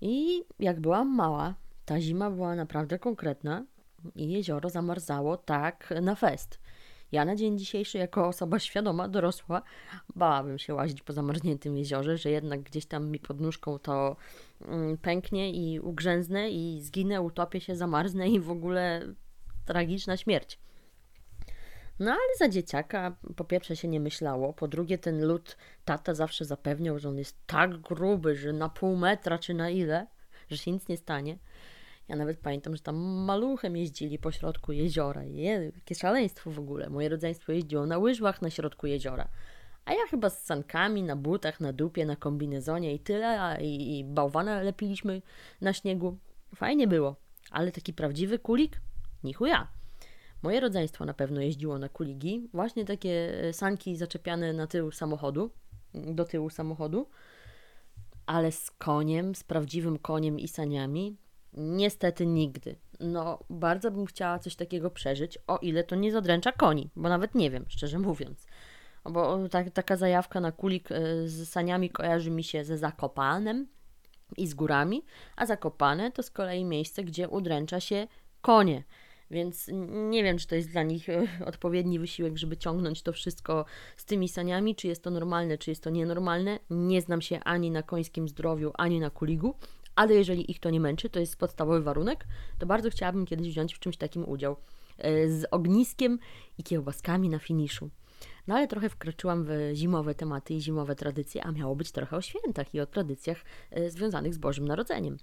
I 0.00 0.44
jak 0.58 0.80
byłam 0.80 1.16
mała, 1.16 1.54
ta 1.88 2.00
zima 2.00 2.30
była 2.30 2.54
naprawdę 2.54 2.98
konkretna 2.98 3.64
i 4.14 4.30
jezioro 4.30 4.70
zamarzało 4.70 5.36
tak 5.36 5.94
na 6.02 6.14
fest. 6.14 6.60
Ja 7.12 7.24
na 7.24 7.36
dzień 7.36 7.58
dzisiejszy, 7.58 7.98
jako 7.98 8.26
osoba 8.26 8.58
świadoma, 8.58 9.08
dorosła, 9.08 9.62
bałabym 10.16 10.58
się 10.58 10.74
łazić 10.74 11.02
po 11.02 11.12
zamarzniętym 11.12 11.76
jeziorze, 11.76 12.16
że 12.16 12.30
jednak 12.30 12.60
gdzieś 12.60 12.86
tam 12.86 13.10
mi 13.10 13.18
pod 13.18 13.40
nóżką 13.40 13.78
to 13.78 14.16
mm, 14.60 14.98
pęknie 14.98 15.52
i 15.52 15.80
ugrzęznę 15.80 16.50
i 16.50 16.80
zginę, 16.80 17.20
utopię 17.20 17.60
się, 17.60 17.76
zamarznę 17.76 18.28
i 18.28 18.40
w 18.40 18.50
ogóle 18.50 19.02
tragiczna 19.64 20.16
śmierć. 20.16 20.58
No 21.98 22.10
ale 22.10 22.36
za 22.38 22.48
dzieciaka 22.48 23.16
po 23.36 23.44
pierwsze 23.44 23.76
się 23.76 23.88
nie 23.88 24.00
myślało, 24.00 24.52
po 24.52 24.68
drugie 24.68 24.98
ten 24.98 25.24
lód 25.26 25.56
tata 25.84 26.14
zawsze 26.14 26.44
zapewniał, 26.44 26.98
że 26.98 27.08
on 27.08 27.18
jest 27.18 27.46
tak 27.46 27.78
gruby, 27.80 28.36
że 28.36 28.52
na 28.52 28.68
pół 28.68 28.96
metra 28.96 29.38
czy 29.38 29.54
na 29.54 29.70
ile, 29.70 30.06
że 30.50 30.58
się 30.58 30.72
nic 30.72 30.88
nie 30.88 30.96
stanie. 30.96 31.38
Ja 32.08 32.16
nawet 32.16 32.38
pamiętam, 32.38 32.76
że 32.76 32.82
tam 32.82 32.96
maluchem 32.96 33.76
jeździli 33.76 34.18
po 34.18 34.32
środku 34.32 34.72
jeziora. 34.72 35.24
Je, 35.24 35.72
jakie 35.76 35.94
szaleństwo 35.94 36.50
w 36.50 36.58
ogóle. 36.58 36.90
Moje 36.90 37.08
rodzeństwo 37.08 37.52
jeździło 37.52 37.86
na 37.86 37.98
łyżwach 37.98 38.42
na 38.42 38.50
środku 38.50 38.86
jeziora. 38.86 39.28
A 39.84 39.92
ja 39.92 40.06
chyba 40.10 40.30
z 40.30 40.44
sankami, 40.44 41.02
na 41.02 41.16
butach, 41.16 41.60
na 41.60 41.72
dupie, 41.72 42.06
na 42.06 42.16
kombinezonie 42.16 42.94
i 42.94 42.98
tyle, 42.98 43.42
a 43.42 43.56
i, 43.56 43.98
i 43.98 44.04
bałwana 44.04 44.60
lepiliśmy 44.60 45.22
na 45.60 45.72
śniegu. 45.72 46.18
Fajnie 46.54 46.86
było, 46.86 47.16
ale 47.50 47.72
taki 47.72 47.92
prawdziwy 47.92 48.38
kulik? 48.38 48.80
Nichuja. 49.24 49.68
Moje 50.42 50.60
rodzeństwo 50.60 51.04
na 51.04 51.14
pewno 51.14 51.40
jeździło 51.40 51.78
na 51.78 51.88
kuligi, 51.88 52.48
właśnie 52.52 52.84
takie 52.84 53.42
e, 53.44 53.52
sanki 53.52 53.96
zaczepiane 53.96 54.52
na 54.52 54.66
tył 54.66 54.92
samochodu, 54.92 55.50
do 55.94 56.24
tyłu 56.24 56.50
samochodu, 56.50 57.08
ale 58.26 58.52
z 58.52 58.70
koniem, 58.70 59.34
z 59.34 59.44
prawdziwym 59.44 59.98
koniem 59.98 60.38
i 60.38 60.48
saniami 60.48 61.16
Niestety 61.52 62.26
nigdy. 62.26 62.76
No, 63.00 63.38
bardzo 63.50 63.90
bym 63.90 64.06
chciała 64.06 64.38
coś 64.38 64.56
takiego 64.56 64.90
przeżyć, 64.90 65.38
o 65.46 65.56
ile 65.56 65.84
to 65.84 65.96
nie 65.96 66.12
zadręcza 66.12 66.52
koni, 66.52 66.90
bo 66.96 67.08
nawet 67.08 67.34
nie 67.34 67.50
wiem, 67.50 67.64
szczerze 67.68 67.98
mówiąc. 68.08 68.46
Bo 69.04 69.48
tak, 69.48 69.70
taka 69.70 69.96
zajawka 69.96 70.40
na 70.40 70.52
kulik 70.52 70.92
e, 70.92 71.28
z 71.28 71.48
saniami 71.48 71.90
kojarzy 71.90 72.30
mi 72.30 72.44
się 72.44 72.64
ze 72.64 72.78
Zakopanem 72.78 73.68
i 74.36 74.46
z 74.46 74.54
górami, 74.54 75.04
a 75.36 75.46
Zakopane 75.46 76.12
to 76.12 76.22
z 76.22 76.30
kolei 76.30 76.64
miejsce, 76.64 77.04
gdzie 77.04 77.28
udręcza 77.28 77.80
się 77.80 78.06
konie. 78.40 78.84
Więc 79.30 79.70
nie 80.10 80.22
wiem, 80.22 80.38
czy 80.38 80.46
to 80.46 80.54
jest 80.54 80.70
dla 80.70 80.82
nich 80.82 81.08
e, 81.08 81.28
odpowiedni 81.46 81.98
wysiłek, 81.98 82.36
żeby 82.36 82.56
ciągnąć 82.56 83.02
to 83.02 83.12
wszystko 83.12 83.64
z 83.96 84.04
tymi 84.04 84.28
saniami, 84.28 84.74
czy 84.74 84.88
jest 84.88 85.02
to 85.02 85.10
normalne, 85.10 85.58
czy 85.58 85.70
jest 85.70 85.82
to 85.82 85.90
nienormalne. 85.90 86.58
Nie 86.70 87.00
znam 87.00 87.20
się 87.20 87.40
ani 87.40 87.70
na 87.70 87.82
końskim 87.82 88.28
zdrowiu, 88.28 88.72
ani 88.74 89.00
na 89.00 89.10
kuligu, 89.10 89.54
ale 89.98 90.14
jeżeli 90.14 90.50
ich 90.50 90.60
to 90.60 90.70
nie 90.70 90.80
męczy, 90.80 91.10
to 91.10 91.20
jest 91.20 91.36
podstawowy 91.36 91.82
warunek, 91.82 92.26
to 92.58 92.66
bardzo 92.66 92.90
chciałabym 92.90 93.26
kiedyś 93.26 93.48
wziąć 93.48 93.74
w 93.74 93.78
czymś 93.78 93.96
takim 93.96 94.28
udział. 94.28 94.56
e, 94.98 95.28
z 95.28 95.46
ogniskiem 95.50 96.18
i 96.58 96.62
kiełbaskami 96.62 97.28
na 97.28 97.38
finiszu. 97.38 97.90
No 98.46 98.54
ale 98.54 98.68
trochę 98.68 98.88
wkroczyłam 98.88 99.44
w 99.44 99.50
zimowe 99.74 100.14
tematy 100.14 100.54
i 100.54 100.60
zimowe 100.60 100.94
tradycje, 100.96 101.44
a 101.44 101.52
miało 101.52 101.76
być 101.76 101.92
trochę 101.92 102.16
o 102.16 102.20
świętach 102.20 102.74
i 102.74 102.80
o 102.80 102.86
tradycjach 102.86 103.44
e, 103.70 103.90
związanych 103.90 104.34
z 104.34 104.38
Bożym 104.38 104.68
Narodzeniem. 104.68 105.16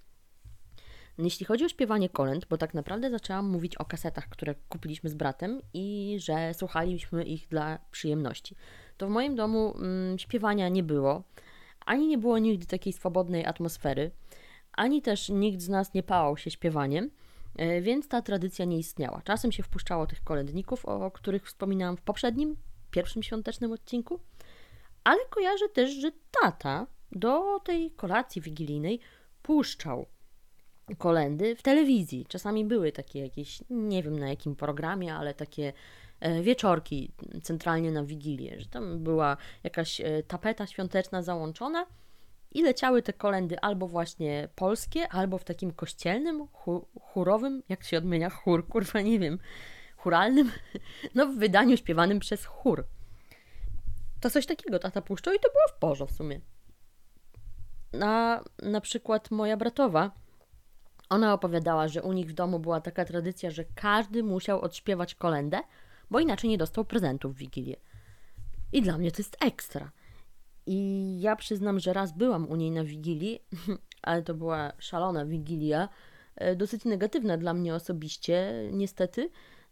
Jeśli 1.18 1.46
chodzi 1.46 1.66
o 1.66 1.70
śpiewanie 1.70 2.10
kolęd, 2.10 2.46
bo 2.50 2.58
tak 2.58 2.74
naprawdę 2.74 3.12
zaczęłam 3.12 3.50
mówić 3.50 3.76
o 3.78 3.86
kasetach, 3.86 4.30
które 4.30 4.56
kupiliśmy 4.70 5.10
z 5.10 5.14
bratem 5.14 5.62
i 5.74 6.18
że 6.20 6.54
słuchaliśmy 6.54 7.24
ich 7.24 7.48
dla 7.48 7.80
przyjemności. 7.92 8.56
To 8.98 9.08
w 9.08 9.10
moim 9.10 9.36
domu 9.36 9.76
mm, 9.78 10.20
śpiewania 10.20 10.70
nie 10.70 10.84
było, 10.84 11.24
ani 11.86 12.08
nie 12.08 12.18
było 12.18 12.38
nigdy 12.38 12.66
takiej 12.66 12.94
swobodnej 12.94 13.46
atmosfery, 13.46 14.12
ani 14.78 15.02
też 15.02 15.30
nikt 15.30 15.62
z 15.62 15.70
nas 15.70 15.94
nie 15.94 16.04
pałał 16.04 16.38
się 16.38 16.52
śpiewaniem, 16.52 17.12
e, 17.56 17.82
więc 17.82 18.08
ta 18.08 18.22
tradycja 18.22 18.66
nie 18.66 18.78
istniała. 18.78 19.22
Czasem 19.24 19.52
się 19.52 19.64
wpuszczało 19.64 20.08
tych 20.08 20.24
kolędników, 20.24 20.86
o 20.86 21.12
których 21.12 21.46
wspominałam 21.46 21.98
w 21.98 22.02
poprzednim, 22.02 22.56
pierwszym 22.92 23.24
świątecznym 23.24 23.72
odcinku, 23.72 24.20
ale 25.04 25.20
kojarzę 25.30 25.70
też, 25.70 25.92
że 25.92 26.12
tata 26.42 26.88
do 27.12 27.60
tej 27.60 27.92
kolacji 27.92 28.42
wigilijnej 28.42 29.00
puszczał 29.42 30.06
kolendy 30.98 31.56
w 31.56 31.62
telewizji. 31.62 32.26
Czasami 32.30 32.66
były 32.66 32.92
takie 32.92 33.20
jakieś, 33.20 33.64
nie 33.70 34.04
wiem 34.04 34.20
na 34.20 34.30
jakim 34.30 34.56
programie, 34.56 35.16
ale 35.16 35.34
takie 35.34 35.74
e, 36.20 36.42
wieczorki 36.42 37.12
centralnie 37.44 37.92
na 37.92 38.04
Wigilię, 38.04 38.60
że 38.60 38.66
tam 38.66 39.04
była 39.04 39.38
jakaś 39.64 40.02
e, 40.02 40.24
tapeta 40.24 40.68
świąteczna 40.68 41.22
załączona 41.22 41.86
i 42.56 42.64
leciały 42.64 43.02
te 43.02 43.14
kolendy 43.14 43.60
albo 43.60 43.88
właśnie 43.88 44.50
polskie, 44.56 45.10
albo 45.10 45.38
w 45.38 45.44
takim 45.44 45.72
kościelnym, 45.72 46.48
chórowym, 47.02 47.64
jak 47.70 47.84
się 47.84 47.98
odmienia 47.98 48.30
chór, 48.30 48.68
kurwa 48.72 49.02
nie 49.02 49.20
wiem, 49.20 49.40
churalnym, 49.98 50.52
no 51.16 51.26
w 51.26 51.36
wydaniu 51.36 51.78
śpiewanym 51.78 52.20
przez 52.20 52.46
chór. 52.46 52.88
To 54.22 54.30
coś 54.30 54.46
takiego 54.46 54.80
tata 54.80 55.02
puszczał 55.02 55.34
i 55.34 55.40
to 55.40 55.50
było 55.50 55.64
w 55.70 55.80
porze 55.80 56.08
w 56.08 56.12
sumie. 56.12 56.42
Na, 57.94 58.44
na 58.64 58.82
przykład 58.82 59.32
moja 59.32 59.58
bratowa, 59.58 60.12
ona 61.10 61.34
opowiadała, 61.34 61.88
że 61.88 62.04
u 62.04 62.14
nich 62.14 62.30
w 62.30 62.34
domu 62.34 62.60
była 62.60 62.82
taka 62.82 63.06
tradycja, 63.06 63.52
że 63.52 63.66
każdy 63.76 64.24
musiał 64.24 64.62
odśpiewać 64.62 65.16
kolendę, 65.16 65.60
bo 66.12 66.20
inaczej 66.20 66.50
nie 66.50 66.58
dostał 66.58 66.86
prezentów 66.86 67.36
w 67.36 67.38
Wigilię. 67.38 67.76
I 68.72 68.82
dla 68.82 68.98
mnie 68.98 69.12
to 69.12 69.18
jest 69.18 69.38
ekstra. 69.40 69.92
I 70.68 71.18
ja 71.22 71.36
przyznam, 71.36 71.80
że 71.80 71.94
raz 71.94 72.18
byłam 72.18 72.50
u 72.50 72.56
niej 72.56 72.72
na 72.72 72.84
Wigilii, 72.84 73.40
ale 74.02 74.24
to 74.24 74.34
była 74.34 74.72
szalona 74.80 75.26
Wigilia, 75.26 75.90
e, 76.36 76.56
dosyć 76.56 76.86
negatywna 76.86 77.38
dla 77.38 77.54
mnie 77.54 77.76
osobiście, 77.76 78.54
niestety. 78.72 79.30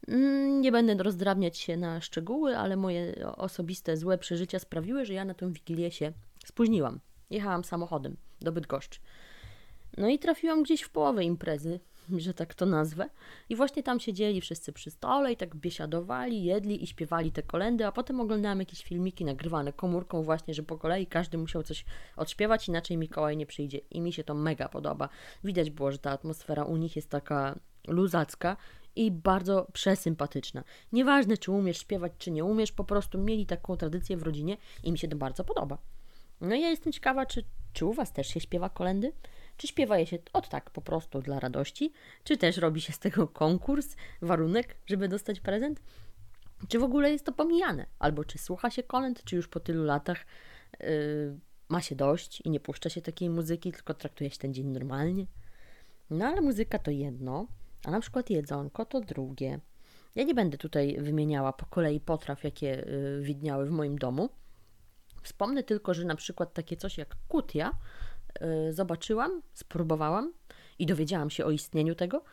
Mm, 0.08 0.62
nie 0.62 0.72
będę 0.72 1.04
rozdrabniać 1.04 1.58
się 1.58 1.78
na 1.78 2.02
szczegóły, 2.02 2.58
ale 2.58 2.76
moje 2.76 3.28
osobiste 3.36 3.98
złe 3.98 4.18
przeżycia 4.18 4.60
sprawiły, 4.60 5.06
że 5.06 5.14
ja 5.14 5.26
na 5.26 5.34
tę 5.34 5.52
Wigilię 5.54 5.92
się 5.92 6.14
spóźniłam. 6.46 7.00
Jechałam 7.30 7.64
samochodem 7.64 8.18
do 8.42 8.52
Bydgoszczy. 8.52 9.00
No 9.98 10.08
i 10.10 10.20
trafiłam 10.20 10.64
gdzieś 10.64 10.82
w 10.82 10.90
połowę 10.90 11.24
imprezy, 11.24 11.80
że 12.18 12.34
tak 12.34 12.54
to 12.54 12.66
nazwę. 12.66 13.10
I 13.50 13.56
właśnie 13.56 13.84
tam 13.84 14.00
siedzieli 14.00 14.42
wszyscy 14.42 14.74
przy 14.74 14.92
stole 14.92 15.34
i 15.34 15.38
tak 15.38 15.56
biesiadowali, 15.56 16.44
jedli 16.44 16.84
i 16.84 16.88
śpiewali 16.88 17.32
te 17.32 17.44
kolendy, 17.44 17.86
a 17.86 17.92
potem 17.92 18.22
oglądałam 18.22 18.60
jakieś 18.60 18.84
filmiki 18.84 19.26
nagrywane 19.26 19.74
komórką 19.74 20.24
właśnie, 20.24 20.54
że 20.54 20.64
po 20.64 20.78
kolei 20.78 21.08
każdy 21.08 21.38
musiał 21.38 21.64
coś 21.64 21.86
odśpiewać, 22.18 22.68
inaczej 22.68 22.98
Mikołaj 22.98 23.38
nie 23.38 23.46
przyjdzie. 23.46 23.78
I 23.78 24.02
mi 24.02 24.14
się 24.14 24.24
to 24.24 24.34
mega 24.34 24.70
podoba. 24.70 25.10
Widać 25.44 25.70
było, 25.70 25.92
że 25.92 25.98
ta 25.98 26.12
atmosfera 26.12 26.64
u 26.64 26.78
nich 26.78 26.96
jest 26.96 27.10
taka 27.10 27.60
luzacka 27.88 28.58
i 28.96 29.12
bardzo 29.12 29.68
przesympatyczna. 29.74 30.64
Nieważne, 30.92 31.38
czy 31.38 31.52
umiesz 31.52 31.78
śpiewać, 31.78 32.12
czy 32.18 32.32
nie 32.32 32.46
umiesz, 32.46 32.72
po 32.72 32.84
prostu 32.84 33.18
mieli 33.18 33.46
taką 33.46 33.78
tradycję 33.78 34.18
w 34.18 34.24
rodzinie 34.24 34.58
i 34.84 34.92
mi 34.92 34.98
się 34.98 35.08
to 35.08 35.16
bardzo 35.16 35.44
podoba. 35.44 35.78
No 36.42 36.56
ja 36.56 36.70
jestem 36.70 36.94
ciekawa, 36.94 37.26
czy, 37.26 37.44
czy 37.74 37.86
u 37.86 37.94
Was 37.94 38.14
też 38.14 38.28
się 38.28 38.40
śpiewa 38.40 38.70
kolendy? 38.70 39.14
Czy 39.58 39.68
śpiewa 39.68 39.98
je 39.98 40.06
się 40.06 40.18
od 40.34 40.50
tak 40.50 40.70
po 40.70 40.82
prostu 40.82 41.22
dla 41.22 41.40
radości? 41.40 41.94
Czy 42.24 42.38
też 42.38 42.58
robi 42.58 42.82
się 42.82 42.94
z 42.94 43.00
tego 43.00 43.28
konkurs, 43.28 43.96
warunek, 44.22 44.76
żeby 44.86 45.08
dostać 45.08 45.40
prezent? 45.40 45.82
Czy 46.68 46.80
w 46.80 46.84
ogóle 46.84 47.12
jest 47.12 47.26
to 47.26 47.32
pomijane? 47.32 47.86
Albo 48.00 48.26
czy 48.26 48.38
słucha 48.38 48.70
się 48.70 48.84
kolęd, 48.84 49.24
czy 49.24 49.36
już 49.36 49.48
po 49.48 49.60
tylu 49.60 49.84
latach 49.84 50.26
yy, 50.80 51.40
ma 51.70 51.82
się 51.82 51.96
dość 51.96 52.42
i 52.42 52.50
nie 52.50 52.60
puszcza 52.60 52.90
się 52.90 53.02
takiej 53.02 53.30
muzyki, 53.30 53.72
tylko 53.72 53.94
traktuje 53.94 54.30
się 54.30 54.38
ten 54.38 54.54
dzień 54.54 54.68
normalnie? 54.68 55.26
No 56.10 56.26
ale 56.26 56.42
muzyka 56.42 56.80
to 56.80 56.92
jedno, 56.92 57.48
a 57.86 57.92
na 57.92 58.00
przykład 58.00 58.30
jedzonko 58.30 58.86
to 58.86 59.02
drugie. 59.02 59.60
Ja 60.16 60.24
nie 60.24 60.34
będę 60.34 60.58
tutaj 60.58 60.98
wymieniała 61.00 61.54
po 61.54 61.66
kolei 61.66 62.00
potraw, 62.00 62.44
jakie 62.44 62.68
yy, 62.68 63.22
widniały 63.22 63.66
w 63.66 63.72
moim 63.72 63.98
domu. 63.98 64.30
Wspomnę 65.24 65.64
tylko, 65.64 65.94
że 65.94 66.06
na 66.06 66.16
przykład 66.16 66.54
takie 66.54 66.78
coś 66.78 66.98
jak 66.98 67.16
kutia 67.28 67.72
zobaczyłam, 68.72 69.42
spróbowałam 69.54 70.34
i 70.80 70.86
dowiedziałam 70.86 71.30
się 71.30 71.46
o 71.46 71.52
istnieniu 71.52 71.96
tego 71.96 72.24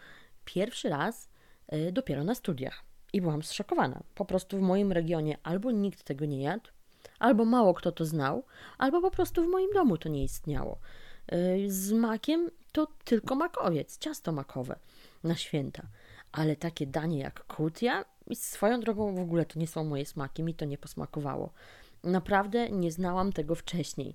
pierwszy 0.45 0.89
raz 0.89 1.29
y, 1.73 1.93
dopiero 1.93 2.25
na 2.25 2.35
studiach. 2.35 2.85
I 3.13 3.21
byłam 3.21 3.43
zszokowana. 3.43 4.03
Po 4.15 4.25
prostu 4.25 4.59
w 4.59 4.61
moim 4.61 4.93
regionie 4.93 5.39
albo 5.43 5.71
nikt 5.71 6.03
tego 6.03 6.25
nie 6.27 6.43
jadł, 6.43 6.71
albo 7.19 7.45
mało 7.45 7.75
kto 7.75 7.93
to 7.93 8.05
znał, 8.05 8.45
albo 8.79 9.01
po 9.01 9.11
prostu 9.11 9.45
w 9.45 9.49
moim 9.49 9.71
domu 9.75 9.99
to 9.99 10.09
nie 10.09 10.25
istniało. 10.25 10.79
Y, 11.33 11.65
z 11.71 11.93
makiem 11.93 12.51
to 12.73 12.87
tylko 13.05 13.35
makowiec, 13.35 13.99
ciasto 13.99 14.33
makowe 14.33 14.79
na 15.25 15.37
święta. 15.37 15.83
Ale 16.33 16.57
takie 16.57 16.87
danie 16.87 17.19
jak 17.19 17.45
kutia, 17.45 18.05
swoją 18.35 18.81
drogą 18.81 19.15
w 19.15 19.21
ogóle 19.21 19.47
to 19.47 19.59
nie 19.59 19.67
są 19.67 19.85
moje 19.85 20.07
smaki, 20.07 20.43
mi 20.43 20.55
to 20.55 20.65
nie 20.65 20.79
posmakowało. 20.79 21.53
Naprawdę 22.05 22.71
nie 22.71 22.93
znałam 22.93 23.33
tego 23.33 23.55
wcześniej. 23.55 24.15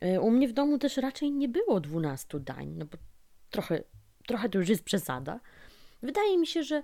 E, 0.00 0.20
u 0.20 0.30
mnie 0.30 0.48
w 0.48 0.52
domu 0.52 0.78
też 0.78 0.96
raczej 0.96 1.32
nie 1.32 1.48
było 1.48 1.80
12 1.80 2.40
dań, 2.40 2.74
no 2.76 2.84
bo 2.84 2.98
trochę, 3.50 3.82
trochę 4.26 4.48
to 4.48 4.58
już 4.58 4.68
jest 4.68 4.84
przesada. 4.84 5.40
Wydaje 6.02 6.38
mi 6.38 6.46
się, 6.46 6.62
że 6.62 6.82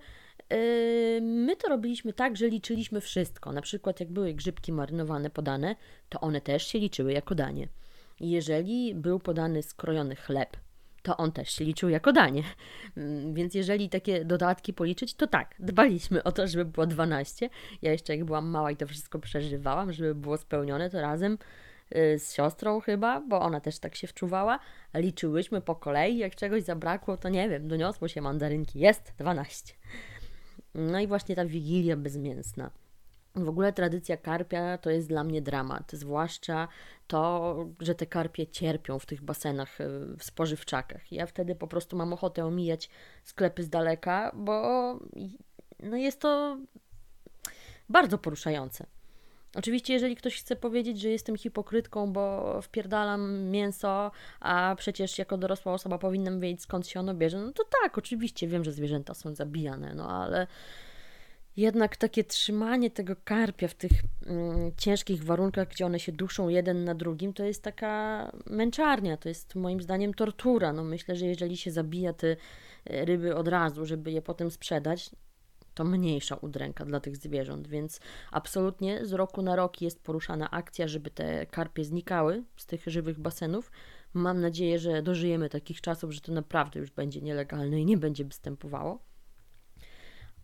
yy, 0.50 1.20
my 1.22 1.56
to 1.56 1.68
robiliśmy 1.68 2.12
tak, 2.12 2.36
że 2.36 2.48
liczyliśmy 2.48 3.00
wszystko. 3.00 3.52
Na 3.52 3.62
przykład, 3.62 4.00
jak 4.00 4.10
były 4.10 4.34
grzybki 4.34 4.72
marynowane 4.72 5.30
podane, 5.30 5.76
to 6.08 6.20
one 6.20 6.40
też 6.40 6.66
się 6.66 6.78
liczyły 6.78 7.12
jako 7.12 7.34
danie. 7.34 7.68
Jeżeli 8.20 8.94
był 8.94 9.18
podany 9.18 9.62
skrojony 9.62 10.16
chleb, 10.16 10.56
to 11.02 11.16
on 11.16 11.32
też 11.32 11.50
się 11.50 11.64
liczył 11.64 11.88
jako 11.88 12.12
danie. 12.12 12.42
Mm, 12.96 13.34
więc 13.34 13.54
jeżeli 13.54 13.88
takie 13.88 14.24
dodatki 14.24 14.74
policzyć, 14.74 15.14
to 15.14 15.26
tak, 15.26 15.54
dbaliśmy 15.58 16.22
o 16.22 16.32
to, 16.32 16.48
żeby 16.48 16.64
było 16.64 16.86
12. 16.86 17.50
Ja 17.82 17.92
jeszcze 17.92 18.16
jak 18.16 18.24
byłam 18.24 18.46
mała 18.48 18.70
i 18.70 18.76
to 18.76 18.86
wszystko 18.86 19.18
przeżywałam, 19.18 19.92
żeby 19.92 20.14
było 20.14 20.36
spełnione, 20.36 20.90
to 20.90 21.00
razem 21.00 21.38
z 21.90 22.32
siostrą 22.32 22.80
chyba, 22.80 23.20
bo 23.20 23.40
ona 23.40 23.60
też 23.60 23.78
tak 23.78 23.94
się 23.94 24.06
wczuwała. 24.06 24.58
Liczyłyśmy 24.94 25.60
po 25.60 25.74
kolei, 25.74 26.18
jak 26.18 26.34
czegoś 26.34 26.62
zabrakło, 26.62 27.16
to 27.16 27.28
nie 27.28 27.48
wiem, 27.48 27.68
doniosło 27.68 28.08
się 28.08 28.20
mandarynki. 28.20 28.78
Jest 28.78 29.12
12. 29.18 29.74
No 30.74 31.00
i 31.00 31.06
właśnie 31.06 31.36
ta 31.36 31.44
wigilia 31.44 31.96
bezmięsna. 31.96 32.70
W 33.36 33.48
ogóle 33.48 33.72
tradycja 33.72 34.16
karpia 34.16 34.78
to 34.78 34.90
jest 34.90 35.08
dla 35.08 35.24
mnie 35.24 35.42
dramat, 35.42 35.92
zwłaszcza 35.92 36.68
to, 37.06 37.56
że 37.80 37.94
te 37.94 38.06
karpie 38.06 38.46
cierpią 38.46 38.98
w 38.98 39.06
tych 39.06 39.22
basenach, 39.22 39.80
y, 39.80 40.16
w 40.18 40.24
spożywczakach. 40.24 41.12
Ja 41.12 41.26
wtedy 41.26 41.54
po 41.54 41.66
prostu 41.66 41.96
mam 41.96 42.12
ochotę 42.12 42.44
omijać 42.44 42.90
sklepy 43.24 43.62
z 43.62 43.68
daleka, 43.68 44.32
bo 44.34 44.98
no 45.82 45.96
jest 45.96 46.20
to 46.20 46.58
bardzo 47.88 48.18
poruszające. 48.18 48.86
Oczywiście, 49.56 49.92
jeżeli 49.92 50.16
ktoś 50.16 50.40
chce 50.40 50.56
powiedzieć, 50.56 51.00
że 51.00 51.08
jestem 51.08 51.36
hipokrytką, 51.36 52.12
bo 52.12 52.58
wpierdalam 52.62 53.42
mięso, 53.50 54.10
a 54.40 54.74
przecież 54.78 55.18
jako 55.18 55.38
dorosła 55.38 55.72
osoba 55.72 55.98
powinnam 55.98 56.40
wiedzieć 56.40 56.62
skąd 56.62 56.88
się 56.88 57.00
ono 57.00 57.14
bierze, 57.14 57.38
no 57.38 57.52
to 57.52 57.64
tak, 57.82 57.98
oczywiście 57.98 58.48
wiem, 58.48 58.64
że 58.64 58.72
zwierzęta 58.72 59.14
są 59.14 59.34
zabijane, 59.34 59.94
no 59.94 60.10
ale 60.10 60.46
jednak 61.56 61.96
takie 61.96 62.24
trzymanie 62.24 62.90
tego 62.90 63.16
karpia 63.24 63.68
w 63.68 63.74
tych 63.74 63.92
mm, 64.26 64.72
ciężkich 64.76 65.24
warunkach, 65.24 65.68
gdzie 65.68 65.86
one 65.86 66.00
się 66.00 66.12
duszą 66.12 66.48
jeden 66.48 66.84
na 66.84 66.94
drugim, 66.94 67.32
to 67.32 67.44
jest 67.44 67.62
taka 67.62 68.32
męczarnia, 68.46 69.16
to 69.16 69.28
jest 69.28 69.54
moim 69.54 69.82
zdaniem 69.82 70.14
tortura. 70.14 70.72
No 70.72 70.84
myślę, 70.84 71.16
że 71.16 71.26
jeżeli 71.26 71.56
się 71.56 71.70
zabija 71.70 72.12
te 72.12 72.36
e, 72.84 73.04
ryby 73.04 73.36
od 73.36 73.48
razu, 73.48 73.86
żeby 73.86 74.12
je 74.12 74.22
potem 74.22 74.50
sprzedać, 74.50 75.10
to 75.76 75.84
mniejsza 75.84 76.36
udręka 76.36 76.84
dla 76.84 77.00
tych 77.00 77.16
zwierząt, 77.16 77.68
więc 77.68 78.00
absolutnie 78.30 79.06
z 79.06 79.12
roku 79.12 79.42
na 79.42 79.56
rok 79.56 79.80
jest 79.80 80.02
poruszana 80.02 80.50
akcja, 80.50 80.88
żeby 80.88 81.10
te 81.10 81.46
karpie 81.46 81.84
znikały 81.84 82.44
z 82.56 82.66
tych 82.66 82.86
żywych 82.86 83.18
basenów. 83.20 83.70
Mam 84.14 84.40
nadzieję, 84.40 84.78
że 84.78 85.02
dożyjemy 85.02 85.48
takich 85.48 85.80
czasów, 85.80 86.12
że 86.12 86.20
to 86.20 86.32
naprawdę 86.32 86.80
już 86.80 86.90
będzie 86.90 87.20
nielegalne 87.20 87.80
i 87.80 87.84
nie 87.84 87.96
będzie 87.96 88.24
występowało. 88.24 88.98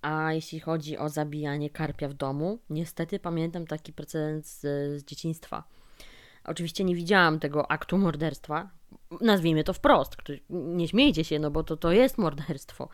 A 0.03 0.33
jeśli 0.33 0.61
chodzi 0.61 0.99
o 0.99 1.09
zabijanie 1.09 1.71
karpia 1.71 2.09
w 2.09 2.15
domu, 2.15 2.59
niestety 2.71 3.19
pamiętam 3.19 3.67
taki 3.67 3.93
precedens 3.93 4.61
z, 4.61 4.61
z 5.01 5.05
dzieciństwa. 5.05 5.65
Oczywiście 6.45 6.85
nie 6.85 6.95
widziałam 6.95 7.39
tego 7.39 7.71
aktu 7.71 7.99
morderstwa. 7.99 8.71
Nazwijmy 9.21 9.65
to 9.65 9.73
wprost. 9.73 10.17
Nie 10.51 10.89
śmiejcie 10.89 11.25
się, 11.25 11.39
no 11.39 11.51
bo 11.51 11.63
to, 11.63 11.77
to 11.77 11.93
jest 11.93 12.19
morderstwo 12.19 12.89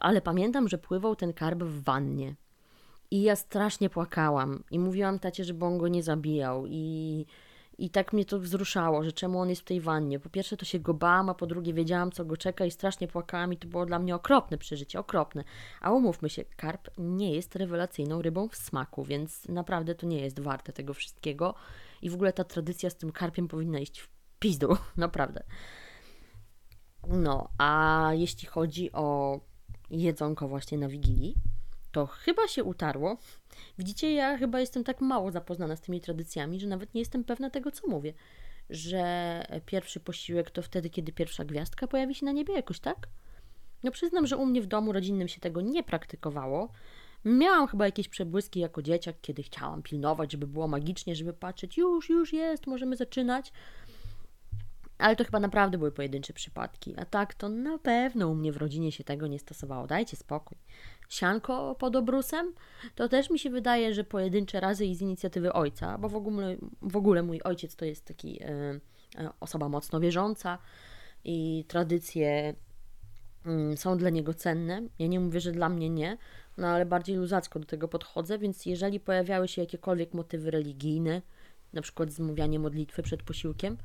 ale 0.00 0.20
pamiętam, 0.20 0.68
że 0.68 0.78
pływał 0.78 1.16
ten 1.16 1.32
karp 1.32 1.62
w 1.62 1.82
wannie. 1.82 2.34
I 3.10 3.22
ja 3.22 3.36
strasznie 3.36 3.90
płakałam 3.90 4.64
i 4.70 4.78
mówiłam 4.78 5.18
tacie, 5.18 5.44
żeby 5.44 5.64
on 5.64 5.78
go 5.78 5.88
nie 5.88 6.02
zabijał 6.02 6.66
i, 6.66 7.26
i 7.78 7.90
tak 7.90 8.12
mnie 8.12 8.24
to 8.24 8.40
wzruszało, 8.40 9.04
że 9.04 9.12
czemu 9.12 9.40
on 9.40 9.50
jest 9.50 9.62
w 9.62 9.64
tej 9.64 9.80
wannie. 9.80 10.20
Po 10.20 10.30
pierwsze 10.30 10.56
to 10.56 10.64
się 10.64 10.78
go 10.78 10.94
bałam, 10.94 11.28
a 11.28 11.34
po 11.34 11.46
drugie 11.46 11.72
wiedziałam, 11.72 12.12
co 12.12 12.24
go 12.24 12.36
czeka 12.36 12.64
i 12.64 12.70
strasznie 12.70 13.08
płakałam 13.08 13.52
i 13.52 13.56
to 13.56 13.68
było 13.68 13.86
dla 13.86 13.98
mnie 13.98 14.14
okropne 14.14 14.58
przeżycie, 14.58 15.00
okropne. 15.00 15.44
A 15.80 15.92
umówmy 15.92 16.30
się, 16.30 16.44
karp 16.56 16.90
nie 16.98 17.34
jest 17.34 17.56
rewelacyjną 17.56 18.22
rybą 18.22 18.48
w 18.48 18.56
smaku, 18.56 19.04
więc 19.04 19.48
naprawdę 19.48 19.94
to 19.94 20.06
nie 20.06 20.20
jest 20.20 20.40
warte 20.40 20.72
tego 20.72 20.94
wszystkiego 20.94 21.54
i 22.02 22.10
w 22.10 22.14
ogóle 22.14 22.32
ta 22.32 22.44
tradycja 22.44 22.90
z 22.90 22.96
tym 22.96 23.12
karpiem 23.12 23.48
powinna 23.48 23.78
iść 23.78 24.00
w 24.00 24.08
pizdu, 24.38 24.76
naprawdę. 24.96 25.42
No, 27.08 27.48
a 27.58 28.10
jeśli 28.14 28.48
chodzi 28.48 28.92
o 28.92 29.40
jedzonko 29.90 30.48
właśnie 30.48 30.78
na 30.78 30.88
Wigilii, 30.88 31.34
to 31.92 32.06
chyba 32.06 32.48
się 32.48 32.64
utarło. 32.64 33.16
Widzicie, 33.78 34.12
ja 34.12 34.38
chyba 34.38 34.60
jestem 34.60 34.84
tak 34.84 35.00
mało 35.00 35.30
zapoznana 35.30 35.76
z 35.76 35.80
tymi 35.80 36.00
tradycjami, 36.00 36.60
że 36.60 36.66
nawet 36.66 36.94
nie 36.94 37.00
jestem 37.00 37.24
pewna 37.24 37.50
tego, 37.50 37.70
co 37.70 37.88
mówię. 37.88 38.12
Że 38.70 39.42
pierwszy 39.66 40.00
posiłek 40.00 40.50
to 40.50 40.62
wtedy, 40.62 40.90
kiedy 40.90 41.12
pierwsza 41.12 41.44
gwiazdka 41.44 41.86
pojawi 41.86 42.14
się 42.14 42.26
na 42.26 42.32
niebie 42.32 42.54
jakoś, 42.54 42.80
tak? 42.80 43.08
No 43.82 43.90
przyznam, 43.90 44.26
że 44.26 44.36
u 44.36 44.46
mnie 44.46 44.62
w 44.62 44.66
domu 44.66 44.92
rodzinnym 44.92 45.28
się 45.28 45.40
tego 45.40 45.60
nie 45.60 45.82
praktykowało. 45.82 46.68
Miałam 47.24 47.66
chyba 47.66 47.84
jakieś 47.84 48.08
przebłyski 48.08 48.60
jako 48.60 48.82
dzieciak, 48.82 49.16
kiedy 49.22 49.42
chciałam 49.42 49.82
pilnować, 49.82 50.32
żeby 50.32 50.46
było 50.46 50.68
magicznie, 50.68 51.14
żeby 51.14 51.32
patrzeć, 51.32 51.76
już, 51.76 52.08
już 52.08 52.32
jest, 52.32 52.66
możemy 52.66 52.96
zaczynać. 52.96 53.52
Ale 54.98 55.16
to 55.16 55.24
chyba 55.24 55.40
naprawdę 55.40 55.78
były 55.78 55.92
pojedyncze 55.92 56.32
przypadki. 56.32 56.94
A 56.96 57.04
tak, 57.04 57.34
to 57.34 57.48
na 57.48 57.78
pewno 57.78 58.28
u 58.28 58.34
mnie 58.34 58.52
w 58.52 58.56
rodzinie 58.56 58.92
się 58.92 59.04
tego 59.04 59.26
nie 59.26 59.38
stosowało. 59.38 59.86
Dajcie 59.86 60.16
spokój. 60.16 60.58
Sianko 61.08 61.74
pod 61.74 61.96
obrusem, 61.96 62.52
to 62.94 63.08
też 63.08 63.30
mi 63.30 63.38
się 63.38 63.50
wydaje, 63.50 63.94
że 63.94 64.04
pojedyncze 64.04 64.60
razy 64.60 64.86
i 64.86 64.94
z 64.94 65.00
inicjatywy 65.00 65.52
ojca, 65.52 65.98
bo 65.98 66.08
w 66.08 66.16
ogóle, 66.16 66.56
w 66.82 66.96
ogóle 66.96 67.22
mój 67.22 67.40
ojciec 67.44 67.76
to 67.76 67.84
jest 67.84 68.04
taki 68.04 68.42
e, 68.42 68.48
e 69.18 69.30
osoba 69.40 69.68
mocno 69.68 70.00
wierząca 70.00 70.58
i 71.24 71.64
tradycje 71.68 72.54
mm, 73.46 73.76
są 73.76 73.98
dla 73.98 74.10
niego 74.10 74.34
cenne. 74.34 74.82
Ja 74.98 75.06
nie 75.06 75.20
mówię, 75.20 75.40
że 75.40 75.52
dla 75.52 75.68
mnie 75.68 75.90
nie, 75.90 76.18
no 76.58 76.66
ale 76.66 76.86
bardziej 76.86 77.16
luzacko 77.16 77.58
do 77.58 77.66
tego 77.66 77.88
podchodzę, 77.88 78.38
więc 78.38 78.66
jeżeli 78.66 79.00
pojawiały 79.00 79.48
się 79.48 79.62
jakiekolwiek 79.62 80.14
motywy 80.14 80.50
religijne, 80.50 81.22
na 81.72 81.82
przykład 81.82 82.12
zmawianie 82.12 82.58
modlitwy 82.58 83.02
przed 83.02 83.22
posiłkiem, 83.22 83.76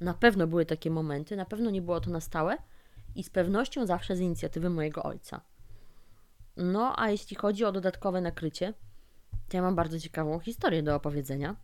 na 0.00 0.14
pewno 0.14 0.46
były 0.46 0.66
takie 0.66 0.90
momenty, 0.90 1.36
na 1.36 1.44
pewno 1.44 1.70
nie 1.70 1.82
było 1.82 2.00
to 2.00 2.10
na 2.10 2.20
stałe 2.20 2.56
i 3.14 3.22
z 3.22 3.30
pewnością 3.30 3.86
zawsze 3.86 4.16
z 4.16 4.20
inicjatywy 4.20 4.70
mojego 4.70 5.02
ojca. 5.02 5.40
No, 6.56 7.00
a 7.00 7.10
jeśli 7.10 7.36
chodzi 7.36 7.64
o 7.64 7.72
dodatkowe 7.72 8.20
nakrycie, 8.20 8.74
to 9.48 9.56
ja 9.56 9.62
mam 9.62 9.74
bardzo 9.74 10.00
ciekawą 10.00 10.38
historię 10.40 10.82
do 10.82 10.94
opowiedzenia, 10.94 11.56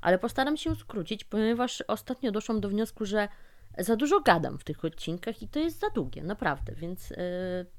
ale 0.00 0.18
postaram 0.18 0.56
się 0.56 0.76
skrócić, 0.76 1.24
ponieważ 1.24 1.84
ostatnio 1.88 2.32
doszłam 2.32 2.60
do 2.60 2.68
wniosku, 2.68 3.06
że 3.06 3.28
za 3.78 3.96
dużo 3.96 4.20
gadam 4.20 4.58
w 4.58 4.64
tych 4.64 4.84
odcinkach 4.84 5.42
i 5.42 5.48
to 5.48 5.58
jest 5.58 5.80
za 5.80 5.90
długie, 5.90 6.22
naprawdę, 6.22 6.72
więc 6.74 7.10
yy, 7.10 7.16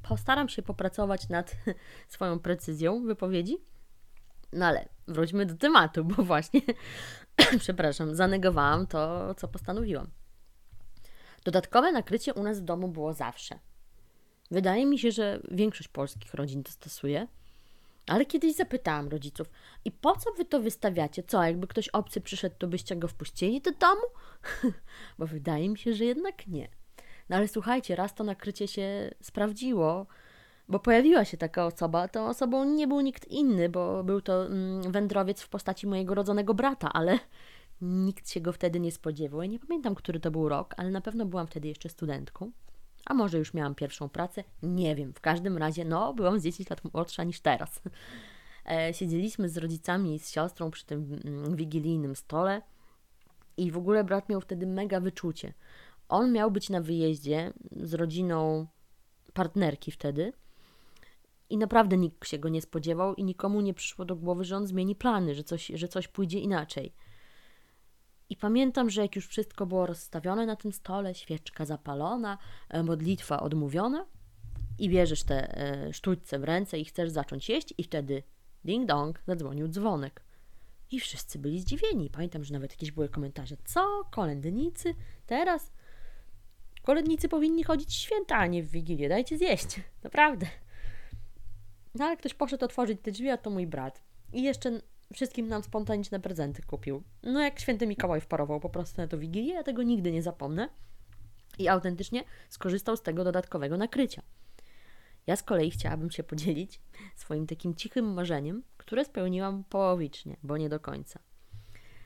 postaram 0.04 0.50
się 0.50 0.62
popracować 0.62 1.30
nad 1.30 1.56
swoją 2.08 2.40
precyzją 2.40 3.06
wypowiedzi. 3.06 3.58
No 4.54 4.66
ale 4.66 4.90
wróćmy 5.08 5.46
do 5.46 5.56
tematu, 5.56 6.06
bo 6.06 6.24
właśnie, 6.24 6.62
przepraszam, 7.60 8.16
zanegowałam 8.16 8.88
to, 8.88 9.34
co 9.36 9.48
postanowiłam. 9.48 10.08
Dodatkowe 11.44 11.92
nakrycie 11.92 12.34
u 12.34 12.44
nas 12.44 12.60
w 12.60 12.64
domu 12.64 12.88
było 12.88 13.14
zawsze. 13.14 13.60
Wydaje 14.52 14.86
mi 14.86 15.00
się, 15.00 15.12
że 15.12 15.40
większość 15.52 15.88
polskich 15.90 16.34
rodzin 16.34 16.64
to 16.64 16.72
stosuje. 16.72 17.28
Ale 18.08 18.26
kiedyś 18.26 18.56
zapytałam 18.56 19.08
rodziców, 19.08 19.50
i 19.86 19.92
po 19.92 20.16
co 20.16 20.32
wy 20.32 20.46
to 20.46 20.60
wystawiacie? 20.60 21.24
Co, 21.24 21.44
jakby 21.44 21.68
ktoś 21.68 21.90
obcy 21.90 22.22
przyszedł, 22.22 22.56
to 22.60 22.68
byście 22.68 22.96
go 22.96 23.08
wpuścili 23.08 23.62
do 23.62 23.72
domu? 23.72 24.02
Bo 25.20 25.28
wydaje 25.28 25.70
mi 25.70 25.78
się, 25.78 25.94
że 25.94 26.06
jednak 26.06 26.48
nie. 26.48 26.70
No 27.30 27.38
ale 27.38 27.48
słuchajcie, 27.48 27.96
raz 27.96 28.16
to 28.16 28.24
nakrycie 28.24 28.68
się 28.68 29.12
sprawdziło, 29.22 30.08
bo 30.70 30.80
pojawiła 30.80 31.26
się 31.26 31.38
taka 31.38 31.66
osoba. 31.66 32.08
Tą 32.08 32.28
osobą 32.28 32.66
nie 32.66 32.88
był 32.88 33.02
nikt 33.02 33.28
inny, 33.28 33.70
bo 33.70 34.04
był 34.04 34.22
to 34.22 34.46
mm, 34.46 34.92
wędrowiec 34.92 35.42
w 35.42 35.50
postaci 35.50 35.88
mojego 35.88 36.14
rodzonego 36.16 36.54
brata, 36.54 36.94
ale 36.94 37.20
nikt 37.82 38.30
się 38.30 38.42
go 38.42 38.54
wtedy 38.54 38.80
nie 38.80 38.92
spodziewał. 38.92 39.42
Ja 39.42 39.48
nie 39.48 39.60
pamiętam, 39.60 39.96
który 39.96 40.20
to 40.20 40.32
był 40.32 40.50
rok, 40.50 40.74
ale 40.78 40.92
na 40.92 41.02
pewno 41.02 41.26
byłam 41.26 41.48
wtedy 41.48 41.68
jeszcze 41.68 41.90
studentką. 41.90 42.52
A 43.06 43.14
może 43.14 43.38
już 43.38 43.54
miałam 43.54 43.76
pierwszą 43.76 44.10
pracę? 44.10 44.44
Nie 44.64 44.96
wiem. 44.96 45.14
W 45.14 45.22
każdym 45.22 45.58
razie, 45.58 45.86
no, 45.86 46.14
byłam 46.14 46.40
z 46.40 46.44
10 46.44 46.70
lat 46.70 46.82
młodsza 46.94 47.24
niż 47.24 47.40
teraz. 47.42 47.82
E, 48.72 48.94
siedzieliśmy 48.94 49.50
z 49.50 49.58
rodzicami 49.58 50.16
i 50.16 50.20
z 50.20 50.32
siostrą 50.32 50.72
przy 50.72 50.86
tym 50.86 51.20
mm, 51.26 51.56
wigilijnym 51.56 52.16
stole 52.16 52.62
i 53.58 53.72
w 53.72 53.78
ogóle 53.78 54.04
brat 54.04 54.30
miał 54.30 54.42
wtedy 54.42 54.68
mega 54.68 55.00
wyczucie. 55.00 55.54
On 56.10 56.32
miał 56.32 56.52
być 56.52 56.70
na 56.70 56.82
wyjeździe 56.82 57.54
z 57.72 57.94
rodziną 57.94 58.68
partnerki 59.34 59.92
wtedy 59.92 60.34
i 61.50 61.58
naprawdę 61.58 61.98
nikt 61.98 62.28
się 62.28 62.40
go 62.40 62.50
nie 62.50 62.62
spodziewał 62.62 63.16
i 63.16 63.24
nikomu 63.24 63.62
nie 63.62 63.74
przyszło 63.74 64.06
do 64.06 64.16
głowy, 64.16 64.44
że 64.44 64.58
on 64.58 64.68
zmieni 64.68 64.96
plany, 64.96 65.36
że 65.36 65.44
coś, 65.44 65.72
że 65.76 65.88
coś 65.88 66.08
pójdzie 66.08 66.40
inaczej. 66.40 66.94
I 68.30 68.38
pamiętam, 68.38 68.90
że 68.90 69.02
jak 69.02 69.16
już 69.16 69.28
wszystko 69.28 69.66
było 69.66 69.86
rozstawione 69.86 70.46
na 70.46 70.56
tym 70.56 70.72
stole, 70.72 71.16
świeczka 71.16 71.66
zapalona, 71.66 72.38
e, 72.70 72.84
modlitwa 72.84 73.40
odmówiona 73.40 74.06
i 74.80 74.90
bierzesz 74.90 75.24
te 75.24 75.58
e, 75.58 75.94
sztućce 75.94 76.40
w 76.40 76.44
ręce 76.44 76.80
i 76.80 76.86
chcesz 76.86 77.10
zacząć 77.10 77.50
jeść 77.50 77.74
i 77.78 77.84
wtedy 77.84 78.24
ding 78.66 78.88
dong 78.88 79.22
zadzwonił 79.28 79.68
dzwonek. 79.68 80.24
I 80.92 81.00
wszyscy 81.00 81.40
byli 81.40 81.60
zdziwieni. 81.60 82.10
Pamiętam, 82.10 82.44
że 82.44 82.54
nawet 82.54 82.72
jakieś 82.72 82.92
były 82.92 83.10
komentarze. 83.10 83.56
Co? 83.66 84.04
Kolędnicy? 84.12 84.96
Teraz? 85.26 85.72
Kolędnicy 86.82 87.30
powinni 87.30 87.64
chodzić 87.64 87.94
święta, 87.94 88.38
a 88.38 88.48
nie 88.48 88.64
w 88.64 88.70
Wigilię. 88.70 89.10
Dajcie 89.10 89.38
zjeść. 89.38 89.80
Naprawdę. 90.04 90.63
No 91.96 92.06
ale 92.06 92.18
ktoś 92.18 92.34
poszedł 92.34 92.66
otworzyć 92.66 93.00
te 93.02 93.12
drzwi, 93.12 93.30
a 93.30 93.38
to 93.38 93.50
mój 93.50 93.68
brat. 93.68 94.04
I 94.34 94.44
jeszcze 94.44 94.82
wszystkim 95.14 95.48
nam 95.48 95.64
spontaniczne 95.64 96.20
prezenty 96.20 96.62
kupił. 96.62 97.04
No 97.24 97.42
jak 97.42 97.60
święty 97.60 97.88
Mikołaj 97.88 98.22
wparował 98.22 98.60
po 98.60 98.70
prostu 98.70 99.02
na 99.02 99.08
to 99.08 99.18
Wigilię, 99.18 99.54
ja 99.54 99.64
tego 99.64 99.84
nigdy 99.84 100.12
nie 100.12 100.24
zapomnę. 100.24 100.70
I 101.60 101.68
autentycznie 101.68 102.24
skorzystał 102.50 102.98
z 102.98 103.02
tego 103.02 103.24
dodatkowego 103.24 103.78
nakrycia. 103.78 104.22
Ja 105.28 105.36
z 105.36 105.44
kolei 105.44 105.72
chciałabym 105.72 106.12
się 106.12 106.24
podzielić 106.24 106.82
swoim 107.16 107.48
takim 107.48 107.76
cichym 107.76 108.14
marzeniem, 108.14 108.64
które 108.78 109.06
spełniłam 109.06 109.64
połowicznie, 109.64 110.38
bo 110.44 110.58
nie 110.58 110.70
do 110.70 110.80
końca. 110.80 111.20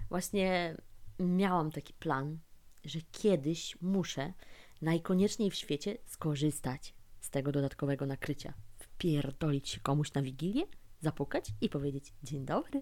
Właśnie 0.09 0.77
miałam 1.19 1.71
taki 1.71 1.93
plan, 1.93 2.39
że 2.85 2.99
kiedyś 3.11 3.77
muszę 3.81 4.33
najkonieczniej 4.81 5.51
w 5.51 5.55
świecie 5.55 5.97
skorzystać 6.05 6.93
z 7.19 7.29
tego 7.29 7.51
dodatkowego 7.51 8.05
nakrycia. 8.05 8.53
Wpierdolić 8.97 9.69
się 9.69 9.79
komuś 9.79 10.13
na 10.13 10.21
wigilię, 10.21 10.63
zapukać 10.99 11.49
i 11.61 11.69
powiedzieć: 11.69 12.13
Dzień 12.23 12.45
dobry, 12.45 12.81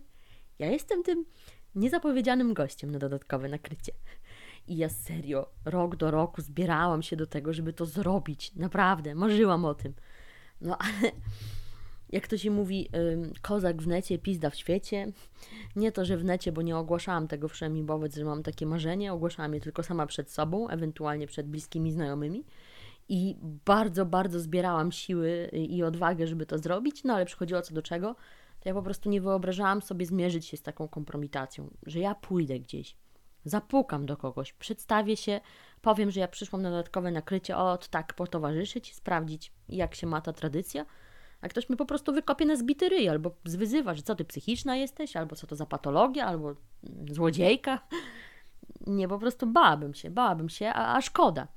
ja 0.59 0.67
jestem 0.67 1.03
tym 1.03 1.25
niezapowiedzianym 1.75 2.53
gościem 2.53 2.91
na 2.91 2.99
dodatkowe 2.99 3.49
nakrycie. 3.49 3.91
I 4.67 4.77
ja 4.77 4.89
serio, 4.89 5.49
rok 5.65 5.95
do 5.95 6.11
roku 6.11 6.41
zbierałam 6.41 7.03
się 7.03 7.15
do 7.15 7.27
tego, 7.27 7.53
żeby 7.53 7.73
to 7.73 7.85
zrobić. 7.85 8.55
Naprawdę, 8.55 9.15
marzyłam 9.15 9.65
o 9.65 9.73
tym. 9.73 9.93
No 10.61 10.77
ale 10.85 11.11
jak 12.09 12.27
to 12.27 12.37
się 12.37 12.51
mówi, 12.51 12.89
kozak 13.41 13.81
w 13.81 13.87
necie, 13.87 14.17
pizda 14.19 14.49
w 14.49 14.55
świecie. 14.55 15.11
Nie 15.75 15.91
to, 15.91 16.05
że 16.05 16.17
w 16.17 16.23
necie, 16.23 16.51
bo 16.51 16.61
nie 16.61 16.77
ogłaszałam 16.77 17.27
tego 17.27 17.47
wszemi 17.47 17.83
wobec, 17.83 18.15
że 18.15 18.25
mam 18.25 18.43
takie 18.43 18.65
marzenie. 18.65 19.13
Ogłaszałam 19.13 19.53
je 19.53 19.61
tylko 19.61 19.83
sama 19.83 20.07
przed 20.07 20.31
sobą, 20.31 20.69
ewentualnie 20.69 21.27
przed 21.27 21.47
bliskimi 21.47 21.91
znajomymi. 21.91 22.43
I 23.09 23.37
bardzo, 23.65 24.05
bardzo 24.05 24.39
zbierałam 24.39 24.91
siły 24.91 25.49
i 25.53 25.83
odwagę, 25.83 26.27
żeby 26.27 26.45
to 26.45 26.57
zrobić, 26.57 27.03
no 27.03 27.13
ale 27.13 27.25
przychodziło 27.25 27.61
co 27.61 27.73
do 27.73 27.81
czego 27.81 28.15
to 28.65 28.69
ja 28.69 28.75
po 28.75 28.81
prostu 28.81 29.09
nie 29.09 29.21
wyobrażałam 29.21 29.81
sobie 29.81 30.05
zmierzyć 30.05 30.45
się 30.45 30.57
z 30.57 30.61
taką 30.61 30.87
kompromitacją, 30.87 31.69
że 31.85 31.99
ja 31.99 32.15
pójdę 32.15 32.59
gdzieś, 32.59 32.95
zapukam 33.43 34.05
do 34.05 34.17
kogoś, 34.17 34.53
przedstawię 34.53 35.17
się, 35.17 35.41
powiem, 35.81 36.11
że 36.11 36.19
ja 36.19 36.27
przyszłam 36.27 36.61
na 36.61 36.69
dodatkowe 36.69 37.11
nakrycie, 37.11 37.57
od 37.57 37.87
tak 37.87 38.13
potowarzyszyć, 38.13 38.95
sprawdzić, 38.95 39.51
jak 39.69 39.95
się 39.95 40.07
ma 40.07 40.21
ta 40.21 40.33
tradycja, 40.33 40.85
a 41.41 41.47
ktoś 41.47 41.69
mi 41.69 41.77
po 41.77 41.85
prostu 41.85 42.13
wykopie 42.13 42.45
na 42.45 42.55
zbity 42.55 42.89
ryj, 42.89 43.09
albo 43.09 43.35
zwyzywa, 43.43 43.93
że 43.93 44.01
co 44.01 44.15
ty 44.15 44.25
psychiczna 44.25 44.75
jesteś, 44.75 45.15
albo 45.15 45.35
co 45.35 45.47
to 45.47 45.55
za 45.55 45.65
patologia, 45.65 46.25
albo 46.25 46.55
złodziejka. 47.11 47.79
Nie, 48.87 49.07
po 49.07 49.19
prostu 49.19 49.47
bałabym 49.47 49.93
się, 49.93 50.09
bałabym 50.09 50.49
się, 50.49 50.67
a, 50.67 50.97
a 50.97 51.01
szkoda. 51.01 51.47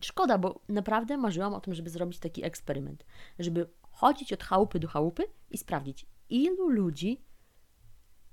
Szkoda, 0.00 0.38
bo 0.38 0.60
naprawdę 0.68 1.16
marzyłam 1.16 1.54
o 1.54 1.60
tym, 1.60 1.74
żeby 1.74 1.90
zrobić 1.90 2.18
taki 2.18 2.44
eksperyment, 2.44 3.04
żeby 3.38 3.68
chodzić 3.90 4.32
od 4.32 4.42
chałupy 4.42 4.78
do 4.78 4.88
chałupy 4.88 5.22
i 5.50 5.58
sprawdzić, 5.58 6.06
ilu 6.28 6.68
ludzi 6.68 7.24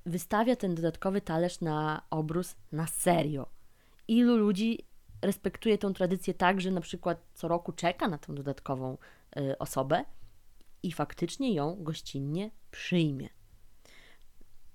wystawia 0.05 0.55
ten 0.55 0.75
dodatkowy 0.75 1.21
talerz 1.21 1.61
na 1.61 2.01
obrus 2.09 2.55
na 2.71 2.87
serio. 2.87 3.49
Ilu 4.07 4.37
ludzi 4.37 4.87
respektuje 5.21 5.77
tą 5.77 5.93
tradycję 5.93 6.33
tak, 6.33 6.61
że 6.61 6.71
na 6.71 6.81
przykład 6.81 7.21
co 7.33 7.47
roku 7.47 7.71
czeka 7.71 8.07
na 8.07 8.17
tę 8.17 8.35
dodatkową 8.35 8.97
y, 9.37 9.57
osobę 9.57 10.05
i 10.83 10.91
faktycznie 10.91 11.53
ją 11.53 11.83
gościnnie 11.83 12.51
przyjmie. 12.71 13.29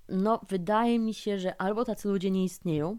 No, 0.08 0.40
wydaje 0.48 0.98
mi 0.98 1.14
się, 1.14 1.38
że 1.38 1.60
albo 1.60 1.84
tacy 1.84 2.08
ludzie 2.08 2.30
nie 2.30 2.44
istnieją, 2.44 2.98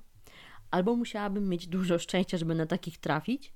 albo 0.71 0.95
musiałabym 0.95 1.49
mieć 1.49 1.67
dużo 1.67 1.99
szczęścia, 1.99 2.38
żeby 2.38 2.56
na 2.56 2.65
takich 2.65 2.97
trafić. 2.97 3.53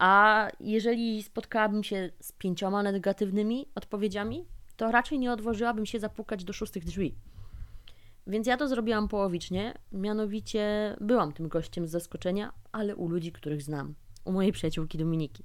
A 0.00 0.48
jeżeli 0.60 1.22
spotkałabym 1.22 1.84
się 1.84 2.10
z 2.20 2.32
pięcioma 2.32 2.82
negatywnymi 2.82 3.66
odpowiedziami, 3.74 4.46
to 4.76 4.90
raczej 4.90 5.18
nie 5.18 5.32
odważyłabym 5.32 5.86
się 5.86 6.00
zapukać 6.00 6.44
do 6.44 6.52
szóstych 6.52 6.84
drzwi. 6.84 7.14
Więc 8.26 8.46
ja 8.46 8.56
to 8.56 8.68
zrobiłam 8.68 9.08
połowicznie, 9.08 9.74
mianowicie 9.92 10.96
byłam 11.00 11.32
tym 11.32 11.48
gościem 11.48 11.86
z 11.86 11.90
zaskoczenia, 11.90 12.52
ale 12.72 12.96
u 12.96 13.08
ludzi, 13.08 13.32
których 13.32 13.62
znam. 13.62 13.94
U 14.24 14.32
mojej 14.32 14.52
przyjaciółki 14.52 14.98
Dominiki. 14.98 15.44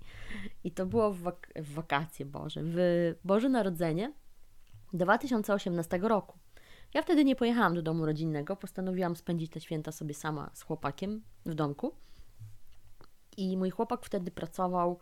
I 0.64 0.72
to 0.72 0.86
było 0.86 1.12
w, 1.12 1.20
wak 1.20 1.54
w 1.56 1.74
wakacje 1.74 2.26
Boże, 2.26 2.62
w 2.64 2.78
Boże 3.24 3.50
Narodzenie 3.50 4.14
2018 4.94 6.00
roku. 6.02 6.40
Ja 6.94 7.02
wtedy 7.02 7.26
nie 7.26 7.36
pojechałam 7.36 7.76
do 7.76 7.82
domu 7.82 8.06
rodzinnego, 8.06 8.56
postanowiłam 8.56 9.16
spędzić 9.16 9.52
te 9.52 9.60
święta 9.60 9.92
sobie 9.92 10.14
sama 10.14 10.50
z 10.54 10.62
chłopakiem 10.62 11.22
w 11.46 11.54
domku. 11.54 11.96
I 13.38 13.58
mój 13.58 13.70
chłopak 13.70 14.06
wtedy 14.06 14.32
pracował 14.32 15.00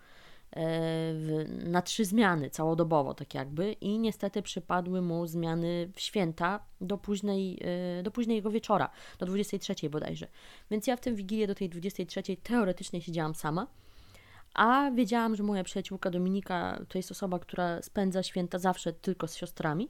w, 0.56 1.46
na 1.64 1.82
trzy 1.82 2.06
zmiany 2.06 2.50
całodobowo, 2.50 3.14
tak 3.14 3.34
jakby, 3.34 3.74
i 3.74 4.00
niestety 4.00 4.42
przypadły 4.42 5.02
mu 5.02 5.28
zmiany 5.28 5.92
w 5.96 6.00
święta 6.00 6.66
do, 6.82 6.98
późnej, 6.98 7.60
e, 8.00 8.04
do 8.04 8.12
późnego 8.12 8.52
wieczora, 8.52 8.90
do 9.20 9.26
23 9.26 9.90
bodajże. 9.90 10.28
Więc 10.72 10.88
ja 10.88 10.98
w 10.98 11.00
tym 11.00 11.16
wigilię 11.16 11.48
do 11.48 11.56
tej 11.56 11.70
23 11.70 12.24
teoretycznie 12.44 13.02
siedziałam 13.02 13.36
sama, 13.36 13.68
a 14.54 14.92
wiedziałam, 14.92 15.36
że 15.36 15.44
moja 15.44 15.64
przyjaciółka 15.64 16.10
Dominika 16.10 16.82
to 16.90 16.98
jest 16.98 17.12
osoba, 17.12 17.40
która 17.40 17.82
spędza 17.82 18.24
święta 18.24 18.60
zawsze 18.60 18.94
tylko 18.94 19.28
z 19.28 19.36
siostrami. 19.36 19.90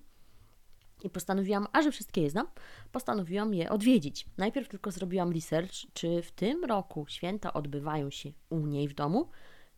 I 1.03 1.09
postanowiłam, 1.09 1.67
a 1.71 1.81
że 1.81 1.91
wszystkie 1.91 2.21
je 2.21 2.29
znam, 2.29 2.47
postanowiłam 2.91 3.53
je 3.53 3.69
odwiedzić. 3.69 4.25
Najpierw 4.37 4.69
tylko 4.69 4.91
zrobiłam 4.91 5.31
research, 5.31 5.73
czy 5.93 6.21
w 6.21 6.31
tym 6.31 6.63
roku 6.63 7.05
święta 7.07 7.53
odbywają 7.53 8.09
się 8.09 8.31
u 8.49 8.59
niej 8.59 8.87
w 8.87 8.93
domu, 8.93 9.29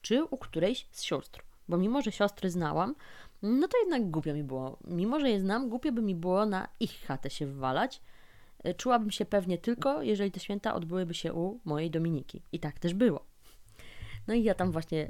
czy 0.01 0.23
u 0.23 0.38
którejś 0.38 0.88
z 0.91 1.03
sióstr. 1.03 1.41
Bo 1.69 1.77
mimo, 1.77 2.01
że 2.01 2.11
siostry 2.11 2.49
znałam, 2.49 2.95
no 3.41 3.67
to 3.67 3.77
jednak 3.77 4.11
głupio 4.11 4.33
mi 4.33 4.43
było. 4.43 4.77
Mimo, 4.88 5.19
że 5.19 5.29
je 5.29 5.39
znam, 5.39 5.69
głupio 5.69 5.91
by 5.91 6.01
mi 6.01 6.15
było 6.15 6.45
na 6.45 6.67
ich 6.79 7.05
chatę 7.07 7.29
się 7.29 7.47
wwalać. 7.47 8.01
E, 8.63 8.73
czułabym 8.73 9.11
się 9.11 9.25
pewnie 9.25 9.57
tylko, 9.57 10.01
jeżeli 10.01 10.31
te 10.31 10.39
święta 10.39 10.75
odbyłyby 10.75 11.13
się 11.13 11.33
u 11.33 11.59
mojej 11.65 11.91
Dominiki. 11.91 12.41
I 12.51 12.59
tak 12.59 12.79
też 12.79 12.93
było. 12.93 13.25
No 14.27 14.33
i 14.33 14.43
ja 14.43 14.53
tam 14.53 14.71
właśnie, 14.71 15.07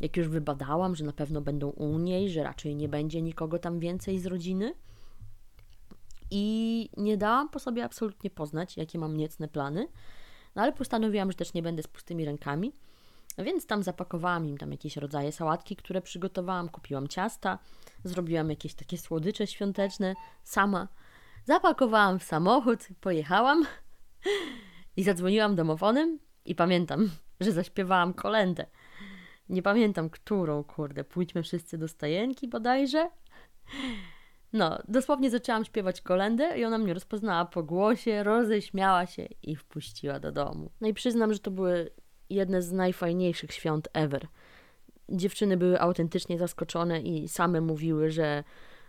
jak 0.00 0.16
już 0.16 0.28
wybadałam, 0.28 0.96
że 0.96 1.04
na 1.04 1.12
pewno 1.12 1.40
będą 1.40 1.68
u 1.70 1.98
niej, 1.98 2.30
że 2.30 2.42
raczej 2.42 2.76
nie 2.76 2.88
będzie 2.88 3.22
nikogo 3.22 3.58
tam 3.58 3.80
więcej 3.80 4.18
z 4.18 4.26
rodziny. 4.26 4.74
I 6.36 6.88
nie 6.96 7.16
dałam 7.16 7.48
po 7.48 7.58
sobie 7.58 7.84
absolutnie 7.84 8.30
poznać, 8.30 8.76
jakie 8.76 8.98
mam 8.98 9.16
niecne 9.16 9.48
plany. 9.48 9.88
No 10.54 10.62
ale 10.62 10.72
postanowiłam, 10.72 11.30
że 11.32 11.36
też 11.36 11.54
nie 11.54 11.62
będę 11.62 11.82
z 11.82 11.86
pustymi 11.86 12.24
rękami. 12.24 12.72
Więc 13.38 13.66
tam 13.66 13.82
zapakowałam 13.82 14.46
im 14.46 14.58
tam 14.58 14.72
jakieś 14.72 14.96
rodzaje 14.96 15.32
sałatki, 15.32 15.76
które 15.76 16.02
przygotowałam, 16.02 16.68
kupiłam 16.68 17.08
ciasta, 17.08 17.58
zrobiłam 18.04 18.50
jakieś 18.50 18.74
takie 18.74 18.98
słodycze 18.98 19.46
świąteczne 19.46 20.14
sama. 20.44 20.88
Zapakowałam 21.44 22.18
w 22.18 22.24
samochód, 22.24 22.88
pojechałam 23.00 23.66
i 24.96 25.04
zadzwoniłam 25.04 25.56
domofonem 25.56 26.18
i 26.44 26.54
pamiętam, 26.54 27.10
że 27.40 27.52
zaśpiewałam 27.52 28.14
kolendę. 28.14 28.66
Nie 29.48 29.62
pamiętam, 29.62 30.10
którą, 30.10 30.64
kurde, 30.64 31.04
pójdźmy 31.04 31.42
wszyscy 31.42 31.78
do 31.78 31.88
stajenki 31.88 32.48
bodajże. 32.48 33.10
No, 34.54 34.78
dosłownie 34.88 35.30
zaczęłam 35.30 35.64
śpiewać 35.64 36.00
kolendę 36.00 36.58
i 36.58 36.64
ona 36.64 36.78
mnie 36.78 36.94
rozpoznała 36.94 37.44
po 37.44 37.62
głosie, 37.62 38.22
roześmiała 38.22 39.06
się 39.06 39.28
i 39.42 39.56
wpuściła 39.56 40.20
do 40.20 40.32
domu. 40.32 40.70
No 40.80 40.88
i 40.88 40.94
przyznam, 40.94 41.32
że 41.32 41.38
to 41.38 41.50
były 41.50 41.90
jedne 42.30 42.62
z 42.62 42.72
najfajniejszych 42.72 43.52
świąt 43.52 43.88
ever. 43.92 44.26
Dziewczyny 45.08 45.56
były 45.56 45.80
autentycznie 45.80 46.38
zaskoczone 46.38 47.00
i 47.00 47.28
same 47.28 47.60
mówiły, 47.60 48.10
że 48.10 48.44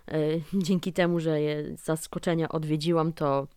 e, 0.08 0.18
dzięki 0.54 0.94
temu, 0.94 1.20
że 1.20 1.42
je 1.42 1.78
zaskoczenia 1.78 2.50
odwiedziłam, 2.50 3.14
to 3.14 3.48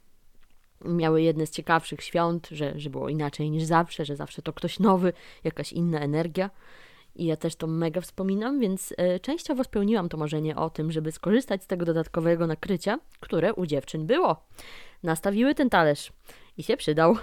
miały 0.85 1.23
jedne 1.23 1.47
z 1.47 1.51
ciekawszych 1.51 2.03
świąt, 2.03 2.49
że, 2.51 2.81
że 2.81 2.91
było 2.91 3.09
inaczej 3.09 3.51
niż 3.51 3.65
zawsze, 3.65 4.05
że 4.05 4.17
zawsze 4.17 4.43
to 4.43 4.53
ktoś 4.53 4.79
nowy, 4.81 5.13
jakaś 5.45 5.73
inna 5.73 6.01
energia. 6.01 6.51
I 7.19 7.25
ja 7.25 7.37
też 7.37 7.57
to 7.57 7.67
mega 7.67 8.01
wspominam, 8.01 8.61
więc 8.61 8.95
e, 8.97 9.21
częściowo 9.21 9.65
spełniłam 9.65 10.09
to 10.09 10.17
marzenie 10.17 10.57
o 10.57 10.71
tym, 10.71 10.93
żeby 10.93 11.13
skorzystać 11.13 11.63
z 11.63 11.67
tego 11.67 11.85
dodatkowego 11.85 12.47
nakrycia, 12.47 12.99
które 13.21 13.55
u 13.55 13.67
dziewczyn 13.67 14.07
było. 14.07 14.47
Nastawiły 15.03 15.55
ten 15.55 15.71
talerz 15.71 16.13
i 16.57 16.63
się 16.63 16.77
przydał. 16.77 17.17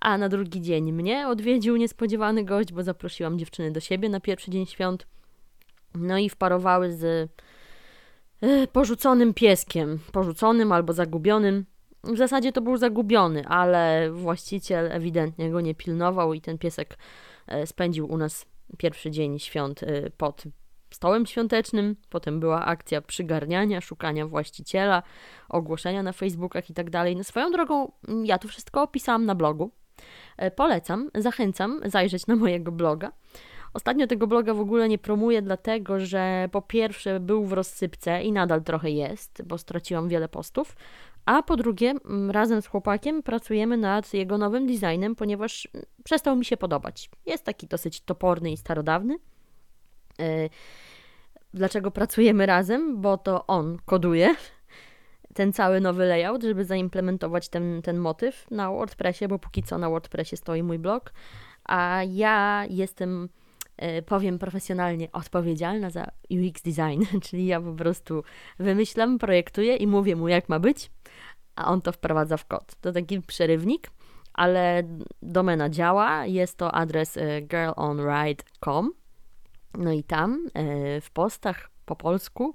A 0.00 0.18
na 0.18 0.28
drugi 0.28 0.60
dzień 0.60 0.92
mnie 0.92 1.28
odwiedził 1.28 1.76
niespodziewany 1.76 2.44
gość, 2.44 2.72
bo 2.72 2.82
zaprosiłam 2.82 3.38
dziewczyny 3.38 3.70
do 3.70 3.80
siebie 3.80 4.08
na 4.08 4.20
pierwszy 4.20 4.50
dzień 4.50 4.66
świąt. 4.66 5.06
No 5.94 6.18
i 6.18 6.28
wparowały 6.28 6.92
z 6.92 7.30
e, 8.40 8.66
porzuconym 8.66 9.34
pieskiem, 9.34 9.98
porzuconym 10.12 10.72
albo 10.72 10.92
zagubionym. 10.92 11.64
W 12.04 12.16
zasadzie 12.16 12.52
to 12.52 12.60
był 12.60 12.76
zagubiony, 12.76 13.46
ale 13.46 14.10
właściciel 14.12 14.92
ewidentnie 14.92 15.50
go 15.50 15.60
nie 15.60 15.74
pilnował 15.74 16.34
i 16.34 16.40
ten 16.40 16.58
piesek 16.58 16.98
e, 17.46 17.66
spędził 17.66 18.12
u 18.12 18.18
nas 18.18 18.46
pierwszy 18.78 19.10
dzień 19.10 19.38
świąt 19.38 19.82
e, 19.82 20.10
pod 20.10 20.44
stołem 20.90 21.26
świątecznym. 21.26 21.96
Potem 22.10 22.40
była 22.40 22.64
akcja 22.64 23.00
przygarniania, 23.00 23.80
szukania 23.80 24.26
właściciela, 24.26 25.02
ogłoszenia 25.48 26.02
na 26.02 26.12
Facebookach 26.12 26.70
i 26.70 26.74
tak 26.74 26.90
dalej. 26.90 27.16
No 27.16 27.24
swoją 27.24 27.50
drogą, 27.50 27.92
ja 28.24 28.38
to 28.38 28.48
wszystko 28.48 28.82
opisałam 28.82 29.26
na 29.26 29.34
blogu, 29.34 29.70
E, 30.36 30.50
polecam, 30.50 31.10
zachęcam 31.14 31.80
zajrzeć 31.84 32.26
na 32.26 32.36
mojego 32.36 32.72
bloga. 32.72 33.12
Ostatnio 33.74 34.06
tego 34.06 34.26
bloga 34.26 34.54
w 34.54 34.60
ogóle 34.60 34.88
nie 34.88 34.98
promuję, 34.98 35.42
dlatego 35.42 36.00
że 36.00 36.48
po 36.52 36.62
pierwsze 36.62 37.20
był 37.20 37.44
w 37.44 37.52
rozsypce 37.52 38.22
i 38.22 38.32
nadal 38.32 38.62
trochę 38.62 38.90
jest, 38.90 39.42
bo 39.46 39.58
straciłam 39.58 40.08
wiele 40.08 40.28
postów. 40.28 40.76
A 41.28 41.42
po 41.42 41.56
drugie, 41.56 41.94
razem 42.30 42.62
z 42.62 42.66
chłopakiem 42.66 43.22
pracujemy 43.22 43.76
nad 43.76 44.14
jego 44.14 44.38
nowym 44.38 44.66
designem, 44.66 45.14
ponieważ 45.16 45.68
przestał 46.04 46.36
mi 46.36 46.44
się 46.44 46.56
podobać. 46.56 47.10
Jest 47.26 47.44
taki 47.44 47.66
dosyć 47.66 48.00
toporny 48.00 48.50
i 48.50 48.56
starodawny. 48.56 49.18
E, 50.20 50.48
dlaczego 51.54 51.90
pracujemy 51.90 52.46
razem? 52.46 53.00
Bo 53.00 53.18
to 53.18 53.46
on 53.46 53.78
koduje 53.84 54.34
ten 55.34 55.52
cały 55.52 55.80
nowy 55.80 56.06
layout, 56.06 56.42
żeby 56.42 56.64
zaimplementować 56.64 57.48
ten, 57.48 57.82
ten 57.82 57.98
motyw 57.98 58.50
na 58.50 58.70
WordPressie, 58.70 59.28
bo 59.28 59.38
póki 59.38 59.62
co 59.62 59.78
na 59.78 59.88
WordPressie 59.90 60.36
stoi 60.36 60.62
mój 60.62 60.78
blog, 60.78 61.12
a 61.64 62.00
ja 62.08 62.64
jestem, 62.70 63.28
powiem 64.06 64.38
profesjonalnie, 64.38 65.12
odpowiedzialna 65.12 65.90
za 65.90 66.06
UX 66.30 66.62
design, 66.62 67.02
czyli 67.24 67.46
ja 67.46 67.60
po 67.60 67.72
prostu 67.72 68.22
wymyślam, 68.58 69.18
projektuję 69.18 69.76
i 69.76 69.86
mówię 69.86 70.16
mu, 70.16 70.28
jak 70.28 70.48
ma 70.48 70.58
być, 70.58 70.90
a 71.56 71.64
on 71.66 71.82
to 71.82 71.92
wprowadza 71.92 72.36
w 72.36 72.46
kod. 72.46 72.74
To 72.80 72.92
taki 72.92 73.22
przerywnik, 73.22 73.90
ale 74.34 74.82
domena 75.22 75.68
działa, 75.68 76.26
jest 76.26 76.56
to 76.56 76.72
adres 76.72 77.16
e, 77.16 77.42
girlonride.com, 77.42 78.92
no 79.78 79.92
i 79.92 80.04
tam 80.04 80.46
e, 80.54 81.00
w 81.00 81.10
postach 81.10 81.70
po 81.84 81.96
polsku 81.96 82.54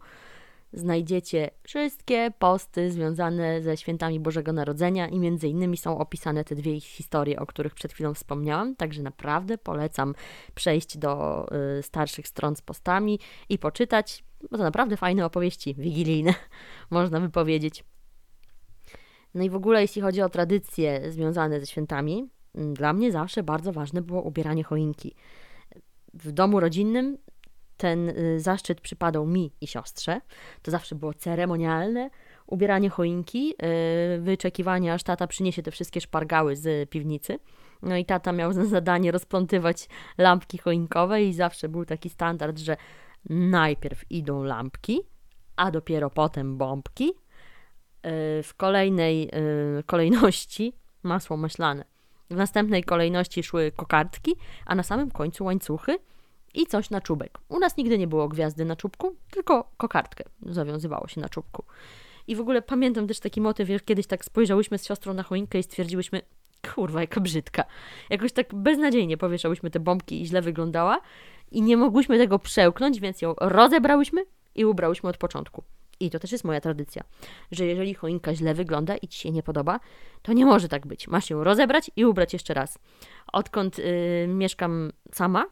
znajdziecie 0.74 1.50
wszystkie 1.64 2.32
posty 2.40 2.92
związane 2.92 3.62
ze 3.62 3.78
świętami 3.78 4.20
Bożego 4.20 4.54
Narodzenia 4.54 5.08
i 5.08 5.20
między 5.20 5.48
innymi 5.48 5.78
są 5.78 5.98
opisane 5.98 6.44
te 6.44 6.56
dwie 6.56 6.82
historie, 6.82 7.40
o 7.40 7.46
których 7.46 7.74
przed 7.74 7.94
chwilą 7.94 8.14
wspomniałam, 8.14 8.76
także 8.76 9.04
naprawdę 9.04 9.58
polecam 9.58 10.16
przejść 10.56 10.98
do 10.98 11.46
y, 11.80 11.84
starszych 11.84 12.28
stron 12.28 12.56
z 12.56 12.62
postami 12.62 13.20
i 13.50 13.58
poczytać, 13.58 14.24
bo 14.52 14.58
to 14.58 14.64
naprawdę 14.64 14.98
fajne 14.98 15.26
opowieści 15.26 15.76
wigilijne, 15.76 16.34
można 16.90 17.20
by 17.20 17.30
powiedzieć. 17.30 17.84
No 19.34 19.44
i 19.44 19.50
w 19.50 19.56
ogóle 19.56 19.82
jeśli 19.82 20.02
chodzi 20.02 20.22
o 20.22 20.30
tradycje 20.30 21.12
związane 21.12 21.60
ze 21.60 21.66
świętami, 21.66 22.30
mm, 22.56 22.74
dla 22.74 22.94
mnie 22.94 23.12
zawsze 23.12 23.44
bardzo 23.44 23.74
ważne 23.74 24.02
było 24.02 24.22
ubieranie 24.22 24.64
choinki. 24.64 25.16
W 26.14 26.32
domu 26.32 26.60
rodzinnym 26.60 27.18
ten 27.78 28.10
y, 28.10 28.40
zaszczyt 28.40 28.82
przypadał 28.82 29.26
mi 29.26 29.52
i 29.62 29.68
siostrze. 29.68 30.22
To 30.62 30.72
zawsze 30.72 30.96
było 30.96 31.14
ceremonialne. 31.14 32.10
Ubieranie 32.48 32.90
choinki, 32.90 33.56
y, 34.18 34.22
wyczekiwanie 34.22 34.94
aż 34.94 35.04
tata 35.04 35.28
przyniesie 35.28 35.64
te 35.64 35.72
wszystkie 35.72 36.02
szpargały 36.02 36.56
z 36.56 36.90
piwnicy. 36.90 37.40
No 37.82 37.98
i 37.98 38.06
tata 38.06 38.32
miał 38.32 38.54
za 38.60 38.66
zadanie 38.66 39.12
rozplątywać 39.12 39.88
lampki 40.18 40.58
choinkowe 40.58 41.24
i 41.24 41.34
zawsze 41.34 41.70
był 41.70 41.86
taki 41.86 42.10
standard, 42.10 42.58
że 42.60 42.78
najpierw 43.30 44.12
idą 44.12 44.44
lampki, 44.44 45.02
a 45.56 45.72
dopiero 45.72 46.10
potem 46.10 46.58
bombki. 46.58 47.10
Y, 47.10 47.14
w 48.44 48.54
kolejnej 48.58 49.30
kolejności 49.86 50.74
masło 51.04 51.38
maślane. 51.38 51.86
W 52.30 52.36
następnej 52.36 52.84
kolejności 52.84 53.44
szły 53.44 53.72
kokardki, 53.76 54.36
a 54.66 54.76
na 54.76 54.84
samym 54.84 55.12
końcu 55.12 55.46
łańcuchy 55.46 55.98
i 56.54 56.66
coś 56.66 56.89
na 56.89 57.02
czubek. 57.02 57.39
U 57.50 57.60
nas 57.60 57.78
nigdy 57.78 57.98
nie 57.98 58.08
było 58.08 58.28
gwiazdy 58.28 58.66
na 58.66 58.76
czubku, 58.76 59.16
tylko 59.32 59.72
kokardkę 59.78 60.24
zawiązywało 60.46 61.08
się 61.08 61.22
na 61.22 61.30
czubku. 61.30 61.63
I 62.28 62.36
w 62.36 62.39
ogóle 62.39 62.62
pamiętam 62.62 63.08
też 63.08 63.20
taki 63.20 63.42
motyw, 63.42 63.70
jak 63.70 63.86
kiedyś 63.86 64.08
tak 64.08 64.26
spojrzałyśmy 64.26 64.78
z 64.78 64.86
siostrą 64.86 65.13
na 65.13 65.24
choinkę 65.24 65.60
i 65.60 65.63
stwierdziłyśmy, 65.63 66.22
kurwa, 66.76 67.02
jaka 67.02 67.22
brzydka. 67.22 67.63
Jakoś 68.10 68.32
tak 68.32 68.56
beznadziejnie 68.56 69.18
powieszałyśmy 69.18 69.70
te 69.70 69.80
bombki 69.80 70.22
i 70.22 70.26
źle 70.26 70.42
wyglądała 70.42 71.02
i 71.52 71.62
nie 71.62 71.78
mogłyśmy 71.78 72.18
tego 72.18 72.39
przełknąć, 72.39 73.00
więc 73.00 73.22
ją 73.22 73.36
rozebrałyśmy 73.42 74.26
i 74.56 74.66
ubrałyśmy 74.66 75.10
od 75.10 75.18
początku. 75.18 75.63
I 76.00 76.10
to 76.10 76.20
też 76.20 76.32
jest 76.32 76.44
moja 76.44 76.62
tradycja, 76.62 77.04
że 77.52 77.66
jeżeli 77.66 77.94
choinka 77.94 78.36
źle 78.36 78.54
wygląda 78.54 78.98
i 78.98 79.08
ci 79.08 79.20
się 79.20 79.32
nie 79.32 79.44
podoba, 79.44 79.80
to 80.22 80.34
nie 80.34 80.46
może 80.46 80.70
tak 80.70 80.88
być. 80.88 81.08
Masz 81.08 81.30
ją 81.30 81.44
rozebrać 81.44 81.92
i 81.96 82.06
ubrać 82.06 82.34
jeszcze 82.34 82.54
raz. 82.54 82.80
Odkąd 83.34 83.78
yy, 83.78 83.86
mieszkam 84.28 84.92
sama, 85.12 85.46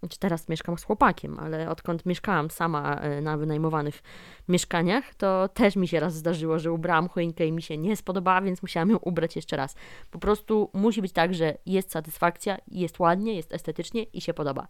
znaczy 0.00 0.18
teraz 0.18 0.48
mieszkam 0.48 0.78
z 0.78 0.84
chłopakiem, 0.84 1.38
ale 1.38 1.70
odkąd 1.70 2.06
mieszkałam 2.06 2.50
sama 2.50 3.00
yy, 3.02 3.20
na 3.20 3.36
wynajmowanych 3.36 4.02
mieszkaniach, 4.48 5.14
to 5.14 5.48
też 5.48 5.76
mi 5.76 5.88
się 5.88 6.00
raz 6.00 6.14
zdarzyło, 6.14 6.58
że 6.58 6.72
ubrałam 6.72 7.08
choinkę 7.08 7.46
i 7.46 7.52
mi 7.52 7.62
się 7.62 7.78
nie 7.78 7.96
spodobała, 7.96 8.42
więc 8.42 8.62
musiałam 8.62 8.90
ją 8.90 8.96
ubrać 8.96 9.36
jeszcze 9.36 9.56
raz. 9.56 9.74
Po 10.10 10.18
prostu 10.18 10.70
musi 10.72 11.02
być 11.02 11.12
tak, 11.12 11.34
że 11.34 11.58
jest 11.66 11.92
satysfakcja, 11.92 12.58
jest 12.68 12.98
ładnie, 12.98 13.34
jest 13.34 13.52
estetycznie 13.52 14.02
i 14.02 14.20
się 14.20 14.34
podoba. 14.34 14.68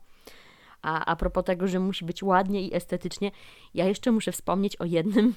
A, 0.82 1.04
a 1.04 1.16
propos 1.16 1.44
tego, 1.44 1.68
że 1.68 1.80
musi 1.80 2.04
być 2.04 2.22
ładnie 2.22 2.62
i 2.62 2.74
estetycznie, 2.74 3.30
ja 3.74 3.84
jeszcze 3.84 4.12
muszę 4.12 4.32
wspomnieć 4.32 4.76
o 4.76 4.84
jednym 4.84 5.34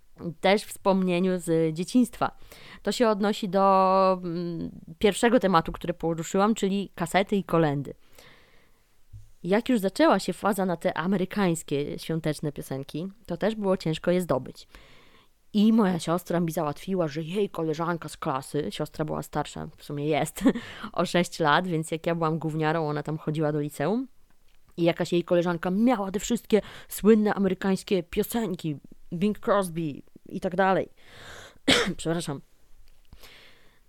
też 0.40 0.64
wspomnieniu 0.64 1.38
z 1.38 1.74
dzieciństwa. 1.74 2.30
To 2.82 2.92
się 2.92 3.08
odnosi 3.08 3.48
do 3.48 4.12
mm, 4.24 4.70
pierwszego 4.98 5.40
tematu, 5.40 5.72
który 5.72 5.94
poruszyłam, 5.94 6.54
czyli 6.54 6.90
kasety 6.94 7.36
i 7.36 7.44
kolendy. 7.44 7.94
Jak 9.42 9.68
już 9.68 9.80
zaczęła 9.80 10.18
się 10.18 10.32
faza 10.32 10.66
na 10.66 10.76
te 10.76 10.98
amerykańskie 10.98 11.98
świąteczne 11.98 12.52
piosenki, 12.52 13.08
to 13.26 13.36
też 13.36 13.54
było 13.54 13.76
ciężko 13.76 14.10
je 14.10 14.20
zdobyć. 14.20 14.68
I 15.52 15.72
moja 15.72 15.98
siostra 15.98 16.40
mi 16.40 16.52
załatwiła, 16.52 17.08
że 17.08 17.22
jej 17.22 17.50
koleżanka 17.50 18.08
z 18.08 18.16
klasy, 18.16 18.66
siostra 18.70 19.04
była 19.04 19.22
starsza, 19.22 19.68
w 19.76 19.84
sumie 19.84 20.06
jest, 20.06 20.44
o 20.92 21.06
6 21.06 21.40
lat, 21.40 21.66
więc 21.66 21.90
jak 21.90 22.06
ja 22.06 22.14
byłam 22.14 22.38
gówniarą, 22.38 22.88
ona 22.88 23.02
tam 23.02 23.18
chodziła 23.18 23.52
do 23.52 23.60
liceum, 23.60 24.08
i 24.76 24.84
jakaś 24.84 25.12
jej 25.12 25.24
koleżanka 25.24 25.70
miała 25.70 26.10
te 26.10 26.20
wszystkie 26.20 26.60
słynne 26.88 27.34
amerykańskie 27.34 28.02
piosenki, 28.02 28.76
Bing 29.12 29.38
Crosby 29.38 30.02
i 30.28 30.40
tak 30.40 30.56
dalej. 30.56 30.88
Przepraszam. 31.96 32.40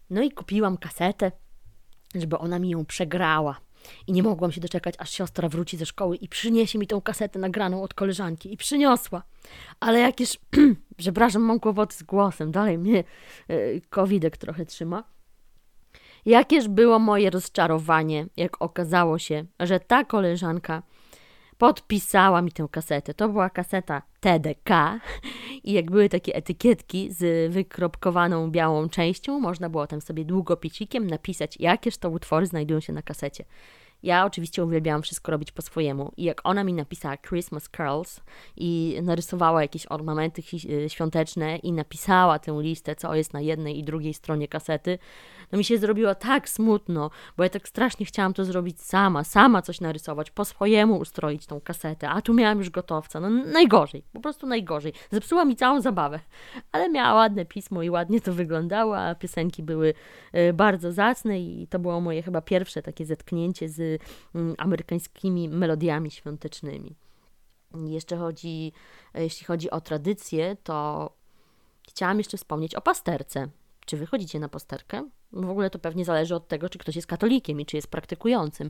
No 0.09 0.21
i 0.21 0.31
kupiłam 0.31 0.77
kasetę, 0.77 1.31
żeby 2.15 2.37
ona 2.37 2.59
mi 2.59 2.69
ją 2.69 2.85
przegrała. 2.85 3.59
I 4.07 4.11
nie 4.11 4.23
mogłam 4.23 4.51
się 4.51 4.61
doczekać, 4.61 4.95
aż 4.97 5.09
siostra 5.09 5.49
wróci 5.49 5.77
ze 5.77 5.85
szkoły 5.85 6.15
i 6.15 6.29
przyniesie 6.29 6.79
mi 6.79 6.87
tą 6.87 7.01
kasetę 7.01 7.39
nagraną 7.39 7.83
od 7.83 7.93
koleżanki. 7.93 8.53
I 8.53 8.57
przyniosła. 8.57 9.23
Ale 9.79 9.99
jakież, 9.99 10.37
przepraszam, 10.97 11.41
mam 11.41 11.59
kłopoty 11.59 11.95
z 11.95 12.03
głosem, 12.03 12.51
dalej 12.51 12.77
mnie 12.77 13.03
yy, 13.49 13.81
covidek 13.89 14.37
trochę 14.37 14.65
trzyma. 14.65 15.03
Jakież 16.25 16.67
było 16.67 16.99
moje 16.99 17.29
rozczarowanie, 17.29 18.25
jak 18.37 18.61
okazało 18.61 19.19
się, 19.19 19.45
że 19.59 19.79
ta 19.79 20.05
koleżanka 20.05 20.83
podpisała 21.61 22.41
mi 22.41 22.51
tę 22.51 22.67
kasetę. 22.71 23.13
To 23.13 23.29
była 23.29 23.49
kaseta 23.49 24.01
TDK 24.19 24.99
i 25.63 25.71
jak 25.71 25.91
były 25.91 26.09
takie 26.09 26.35
etykietki 26.35 27.13
z 27.13 27.53
wykropkowaną 27.53 28.51
białą 28.51 28.89
częścią, 28.89 29.39
można 29.39 29.69
było 29.69 29.87
tam 29.87 30.01
sobie 30.01 30.25
długopicikiem 30.25 31.07
napisać, 31.07 31.57
jakież 31.59 31.97
to 31.97 32.09
utwory 32.09 32.45
znajdują 32.45 32.79
się 32.79 32.93
na 32.93 33.01
kasecie. 33.01 33.45
Ja 34.03 34.25
oczywiście 34.25 34.63
uwielbiałam 34.63 35.01
wszystko 35.01 35.31
robić 35.31 35.51
po 35.51 35.61
swojemu. 35.61 36.11
I 36.17 36.23
jak 36.23 36.41
ona 36.43 36.63
mi 36.63 36.73
napisała 36.73 37.17
Christmas 37.17 37.69
Curls 37.69 38.21
i 38.57 38.99
narysowała 39.01 39.61
jakieś 39.61 39.85
ornamenty 39.89 40.41
świąteczne 40.87 41.57
i 41.57 41.71
napisała 41.71 42.39
tę 42.39 42.57
listę, 42.61 42.95
co 42.95 43.15
jest 43.15 43.33
na 43.33 43.41
jednej 43.41 43.79
i 43.79 43.83
drugiej 43.83 44.13
stronie 44.13 44.47
kasety, 44.47 44.99
no 45.51 45.57
mi 45.57 45.63
się 45.63 45.77
zrobiło 45.77 46.15
tak 46.15 46.49
smutno, 46.49 47.09
bo 47.37 47.43
ja 47.43 47.49
tak 47.49 47.67
strasznie 47.67 48.05
chciałam 48.05 48.33
to 48.33 48.45
zrobić 48.45 48.81
sama, 48.81 49.23
sama 49.23 49.61
coś 49.61 49.81
narysować, 49.81 50.31
po 50.31 50.45
swojemu 50.45 50.97
ustroić 50.97 51.45
tą 51.45 51.61
kasetę, 51.61 52.09
a 52.09 52.21
tu 52.21 52.33
miałam 52.33 52.57
już 52.57 52.69
gotowca. 52.69 53.19
No 53.19 53.29
najgorzej, 53.29 54.03
po 54.13 54.19
prostu 54.19 54.47
najgorzej. 54.47 54.93
Zepsuła 55.11 55.45
mi 55.45 55.55
całą 55.55 55.81
zabawę, 55.81 56.19
ale 56.71 56.89
miała 56.89 57.13
ładne 57.13 57.45
pismo 57.45 57.83
i 57.83 57.89
ładnie 57.89 58.21
to 58.21 58.33
wyglądało, 58.33 58.97
a 58.97 59.15
piosenki 59.15 59.63
były 59.63 59.93
y, 60.35 60.53
bardzo 60.53 60.91
zacne 60.91 61.39
i 61.39 61.67
to 61.67 61.79
było 61.79 62.01
moje 62.01 62.23
chyba 62.23 62.41
pierwsze 62.41 62.81
takie 62.81 63.05
zetknięcie 63.05 63.69
z 63.69 64.01
mm, 64.35 64.55
amerykańskimi 64.57 65.49
melodiami 65.49 66.11
świątecznymi. 66.11 66.95
Jeszcze 67.85 68.17
chodzi, 68.17 68.73
jeśli 69.13 69.45
chodzi 69.45 69.69
o 69.71 69.81
tradycję, 69.81 70.57
to 70.63 71.09
chciałam 71.89 72.17
jeszcze 72.17 72.37
wspomnieć 72.37 72.75
o 72.75 72.81
pasterce. 72.81 73.47
Czy 73.85 73.97
wychodzicie 73.97 74.39
na 74.39 74.49
pasterkę? 74.49 75.09
W 75.33 75.49
ogóle 75.49 75.69
to 75.69 75.79
pewnie 75.79 76.05
zależy 76.05 76.35
od 76.35 76.47
tego, 76.47 76.69
czy 76.69 76.79
ktoś 76.79 76.95
jest 76.95 77.07
katolikiem 77.07 77.61
i 77.61 77.65
czy 77.65 77.75
jest 77.75 77.87
praktykującym. 77.87 78.69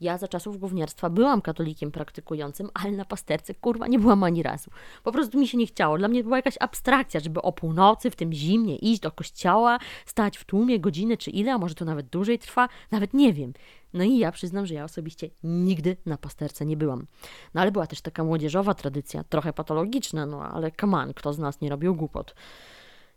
Ja 0.00 0.18
za 0.18 0.28
czasów 0.28 0.58
gówniarstwa 0.58 1.10
byłam 1.10 1.42
katolikiem 1.42 1.90
praktykującym, 1.90 2.70
ale 2.74 2.92
na 2.92 3.04
pasterce 3.04 3.54
kurwa 3.54 3.86
nie 3.86 3.98
byłam 3.98 4.22
ani 4.22 4.42
razu. 4.42 4.70
Po 5.04 5.12
prostu 5.12 5.38
mi 5.38 5.48
się 5.48 5.58
nie 5.58 5.66
chciało. 5.66 5.98
Dla 5.98 6.08
mnie 6.08 6.24
była 6.24 6.36
jakaś 6.36 6.54
abstrakcja, 6.60 7.20
żeby 7.20 7.42
o 7.42 7.52
północy 7.52 8.10
w 8.10 8.16
tym 8.16 8.32
zimnie 8.32 8.76
iść 8.76 9.00
do 9.00 9.10
kościoła, 9.10 9.78
stać 10.06 10.38
w 10.38 10.44
tłumie 10.44 10.80
godzinę 10.80 11.16
czy 11.16 11.30
ile, 11.30 11.52
a 11.52 11.58
może 11.58 11.74
to 11.74 11.84
nawet 11.84 12.06
dłużej 12.06 12.38
trwa, 12.38 12.68
nawet 12.90 13.14
nie 13.14 13.32
wiem. 13.32 13.52
No 13.92 14.04
i 14.04 14.18
ja 14.18 14.32
przyznam, 14.32 14.66
że 14.66 14.74
ja 14.74 14.84
osobiście 14.84 15.30
nigdy 15.42 15.96
na 16.06 16.18
pasterce 16.18 16.66
nie 16.66 16.76
byłam. 16.76 17.06
No 17.54 17.60
ale 17.60 17.72
była 17.72 17.86
też 17.86 18.00
taka 18.00 18.24
młodzieżowa 18.24 18.74
tradycja, 18.74 19.24
trochę 19.24 19.52
patologiczna, 19.52 20.26
no 20.26 20.42
ale 20.42 20.70
kaman, 20.70 21.14
kto 21.14 21.32
z 21.32 21.38
nas 21.38 21.60
nie 21.60 21.70
robił 21.70 21.94
głupot. 21.94 22.34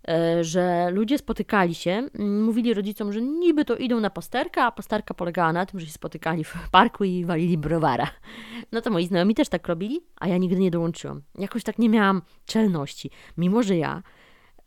E, 0.07 0.43
że 0.43 0.89
ludzie 0.91 1.17
spotykali 1.17 1.75
się, 1.75 2.07
mówili 2.19 2.73
rodzicom, 2.73 3.13
że 3.13 3.21
niby 3.21 3.65
to 3.65 3.75
idą 3.75 3.99
na 3.99 4.09
pasterkę, 4.09 4.63
a 4.63 4.71
pasterka 4.71 5.13
polegała 5.13 5.53
na 5.53 5.65
tym, 5.65 5.79
że 5.79 5.85
się 5.85 5.91
spotykali 5.91 6.43
w 6.43 6.69
parku 6.71 7.03
i 7.03 7.25
walili 7.25 7.57
browara. 7.57 8.07
No 8.71 8.81
to 8.81 8.89
moi 8.89 9.07
znajomi 9.07 9.35
też 9.35 9.49
tak 9.49 9.67
robili, 9.67 10.01
a 10.19 10.27
ja 10.27 10.37
nigdy 10.37 10.59
nie 10.59 10.71
dołączyłam. 10.71 11.21
Jakoś 11.39 11.63
tak 11.63 11.79
nie 11.79 11.89
miałam 11.89 12.21
czelności, 12.45 13.09
mimo 13.37 13.63
że 13.63 13.77
ja 13.77 14.03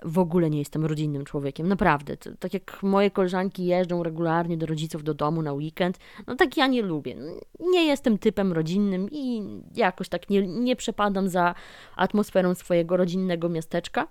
w 0.03 0.19
ogóle 0.19 0.51
nie 0.51 0.59
jestem 0.59 0.87
rodzinnym 0.87 1.25
człowiekiem, 1.25 1.69
naprawdę. 1.69 2.17
To, 2.17 2.31
tak 2.39 2.55
jak 2.55 2.83
moje 2.83 3.11
koleżanki 3.11 3.65
jeżdżą 3.65 4.03
regularnie 4.03 4.57
do 4.57 4.67
rodziców 4.67 5.05
do 5.05 5.15
domu 5.15 5.43
na 5.43 5.53
weekend, 5.53 5.99
no 6.27 6.35
tak 6.35 6.57
ja 6.57 6.67
nie 6.67 6.83
lubię. 6.83 7.17
Nie 7.61 7.85
jestem 7.85 8.19
typem 8.19 8.53
rodzinnym 8.53 9.09
i 9.11 9.43
jakoś 9.75 10.09
tak 10.09 10.31
nie, 10.31 10.47
nie 10.47 10.77
przepadam 10.77 11.29
za 11.29 11.55
atmosferą 11.97 12.55
swojego 12.55 12.97
rodzinnego 12.97 13.49
miasteczka 13.49 14.09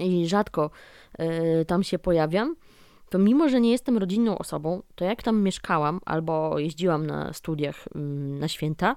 i 0.00 0.28
rzadko 0.28 0.70
y, 1.20 1.64
tam 1.64 1.82
się 1.82 1.98
pojawiam, 1.98 2.56
to 3.10 3.18
mimo, 3.18 3.48
że 3.48 3.60
nie 3.60 3.70
jestem 3.70 3.98
rodzinną 3.98 4.38
osobą, 4.38 4.82
to 4.94 5.04
jak 5.04 5.22
tam 5.22 5.42
mieszkałam 5.42 6.00
albo 6.04 6.58
jeździłam 6.58 7.06
na 7.06 7.32
studiach 7.32 7.86
y, 7.86 7.98
na 8.40 8.48
święta, 8.48 8.96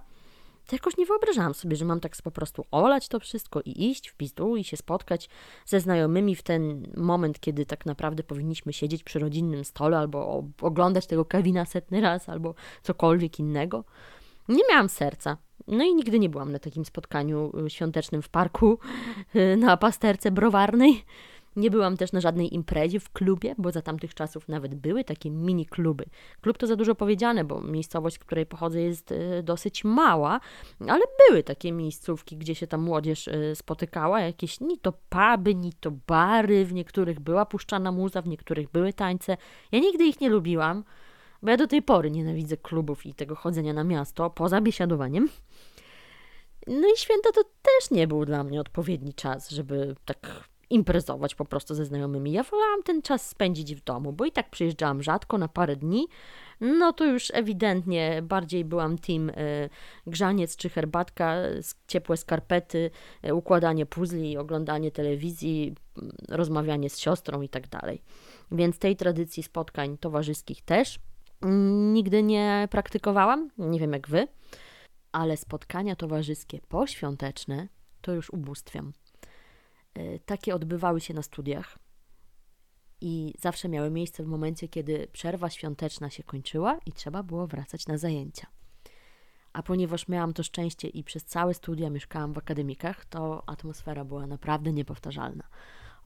to 0.68 0.76
jakoś 0.76 0.98
nie 0.98 1.06
wyobrażałam 1.06 1.54
sobie, 1.54 1.76
że 1.76 1.86
mam 1.86 2.00
tak 2.00 2.14
po 2.24 2.32
prostu 2.32 2.66
olać 2.72 3.08
to 3.08 3.20
wszystko 3.20 3.62
i 3.66 3.90
iść 3.90 4.08
w 4.08 4.16
pizdu 4.16 4.58
i 4.58 4.64
się 4.64 4.78
spotkać 4.78 5.30
ze 5.66 5.80
znajomymi 5.80 6.36
w 6.36 6.44
ten 6.44 6.88
moment, 6.98 7.40
kiedy 7.40 7.66
tak 7.66 7.86
naprawdę 7.86 8.24
powinniśmy 8.24 8.74
siedzieć 8.74 9.04
przy 9.04 9.20
rodzinnym 9.20 9.66
stole 9.66 9.98
albo 9.98 10.44
oglądać 10.62 11.08
tego 11.08 11.26
Kevina 11.26 11.66
setny 11.66 12.02
raz 12.02 12.30
albo 12.30 12.56
cokolwiek 12.84 13.40
innego. 13.40 13.84
Nie 14.50 14.64
miałam 14.70 14.90
serca. 14.90 15.38
No 15.68 15.84
i 15.84 15.96
nigdy 15.96 16.20
nie 16.20 16.30
byłam 16.30 16.52
na 16.52 16.60
takim 16.60 16.86
spotkaniu 16.86 17.52
y, 17.66 17.70
świątecznym 17.70 18.22
w 18.22 18.30
parku, 18.30 18.80
y, 19.36 19.58
na 19.58 19.78
pasterce 19.78 20.32
browarnej. 20.32 21.04
Nie 21.56 21.72
byłam 21.72 21.98
też 21.98 22.12
na 22.12 22.22
żadnej 22.22 22.56
imprezie 22.56 23.00
w 23.00 23.10
klubie, 23.10 23.56
bo 23.58 23.72
za 23.72 23.82
tamtych 23.82 24.14
czasów 24.14 24.48
nawet 24.48 24.76
były 24.76 25.04
takie 25.04 25.32
mini 25.32 25.66
kluby. 25.66 26.06
Klub 26.42 26.58
to 26.58 26.68
za 26.68 26.76
dużo 26.76 26.96
powiedziane, 26.96 27.44
bo 27.44 27.62
miejscowość, 27.62 28.16
z 28.16 28.20
której 28.20 28.46
pochodzę, 28.46 28.82
jest 28.82 29.12
y, 29.12 29.44
dosyć 29.44 29.84
mała, 29.84 30.40
ale 30.88 31.04
były 31.30 31.44
takie 31.44 31.72
miejscówki, 31.72 32.38
gdzie 32.38 32.56
się 32.56 32.68
ta 32.68 32.78
młodzież 32.78 33.30
spotykała, 33.56 34.22
jakieś 34.22 34.60
ni 34.60 34.78
to 34.78 34.94
puby, 35.10 35.56
ni 35.56 35.74
to 35.74 35.92
bary, 36.08 36.66
w 36.66 36.74
niektórych 36.74 37.20
była 37.20 37.46
puszczana 37.46 37.92
muza, 37.92 38.22
w 38.22 38.28
niektórych 38.28 38.72
były 38.72 38.94
tańce. 38.94 39.38
Ja 39.72 39.80
nigdy 39.80 40.06
ich 40.06 40.22
nie 40.22 40.30
lubiłam. 40.30 40.84
Bo 41.42 41.50
ja 41.50 41.58
do 41.58 41.68
tej 41.68 41.82
pory 41.82 42.12
nienawidzę 42.12 42.58
klubów 42.58 43.06
i 43.06 43.14
tego 43.14 43.36
chodzenia 43.36 43.74
na 43.74 43.84
miasto, 43.84 44.30
poza 44.30 44.62
biesiadowaniem. 44.62 45.30
No 46.68 46.88
i 46.94 46.98
święta 46.98 47.32
to 47.32 47.44
też 47.44 47.92
nie 47.92 48.08
był 48.08 48.26
dla 48.26 48.44
mnie 48.44 48.62
odpowiedni 48.62 49.14
czas, 49.14 49.50
żeby 49.50 49.96
tak 50.06 50.50
imprezować 50.70 51.36
po 51.36 51.46
prostu 51.46 51.76
ze 51.76 51.86
znajomymi. 51.86 52.32
Ja 52.32 52.44
wolałam 52.44 52.84
ten 52.84 53.02
czas 53.02 53.30
spędzić 53.30 53.76
w 53.76 53.84
domu, 53.84 54.14
bo 54.14 54.26
i 54.26 54.32
tak 54.32 54.50
przyjeżdżałam 54.50 55.04
rzadko, 55.04 55.38
na 55.38 55.48
parę 55.48 55.76
dni. 55.76 56.08
No 56.62 56.94
to 56.94 57.06
już 57.06 57.32
ewidentnie 57.34 58.22
bardziej 58.24 58.66
byłam 58.66 58.98
team 58.98 59.30
y, 59.30 59.34
grzaniec 60.08 60.56
czy 60.56 60.70
herbatka, 60.70 61.36
ciepłe 61.88 62.18
skarpety, 62.18 62.92
y, 63.26 63.34
układanie 63.34 63.86
puzli, 63.86 64.38
oglądanie 64.38 64.92
telewizji, 64.92 65.76
y, 65.98 66.02
rozmawianie 66.30 66.90
z 66.90 67.00
siostrą 67.00 67.42
i 67.42 67.50
tak 67.50 67.68
dalej. 67.68 68.02
Więc 68.52 68.80
tej 68.80 68.96
tradycji 68.96 69.44
spotkań 69.44 69.98
towarzyskich 69.98 70.62
też 70.62 71.00
nigdy 71.94 72.24
nie 72.24 72.68
praktykowałam. 72.72 73.50
Nie 73.58 73.80
wiem 73.80 73.94
jak 73.94 74.08
wy, 74.08 74.28
ale 75.12 75.38
spotkania 75.38 75.96
towarzyskie 75.96 76.60
poświąteczne 76.70 77.68
to 78.02 78.14
już 78.14 78.30
ubóstwiam. 78.30 78.94
E, 79.94 80.20
takie 80.20 80.56
odbywały 80.56 81.02
się 81.02 81.14
na 81.14 81.22
studiach 81.22 81.78
i 83.02 83.34
zawsze 83.40 83.70
miały 83.70 83.92
miejsce 83.92 84.24
w 84.24 84.28
momencie, 84.28 84.68
kiedy 84.68 85.08
przerwa 85.12 85.50
świąteczna 85.50 86.10
się 86.10 86.24
kończyła 86.24 86.78
i 86.86 86.92
trzeba 86.92 87.24
było 87.24 87.48
wracać 87.48 87.88
na 87.88 87.98
zajęcia. 87.98 88.48
A 89.54 89.64
ponieważ 89.64 90.08
miałam 90.08 90.34
to 90.34 90.44
szczęście 90.44 90.88
i 90.88 91.04
przez 91.04 91.26
całe 91.26 91.54
studia 91.54 91.90
mieszkałam 91.90 92.34
w 92.34 92.38
akademikach, 92.38 93.06
to 93.06 93.50
atmosfera 93.50 94.06
była 94.06 94.28
naprawdę 94.28 94.74
niepowtarzalna. 94.74 95.44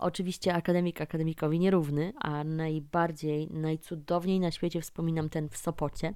Oczywiście 0.01 0.53
akademik 0.53 1.01
akademikowi 1.01 1.59
nierówny, 1.59 2.13
a 2.19 2.43
najbardziej, 2.43 3.47
najcudowniej 3.51 4.39
na 4.39 4.51
świecie 4.51 4.81
wspominam 4.81 5.29
ten 5.29 5.49
w 5.49 5.57
Sopocie. 5.57 6.13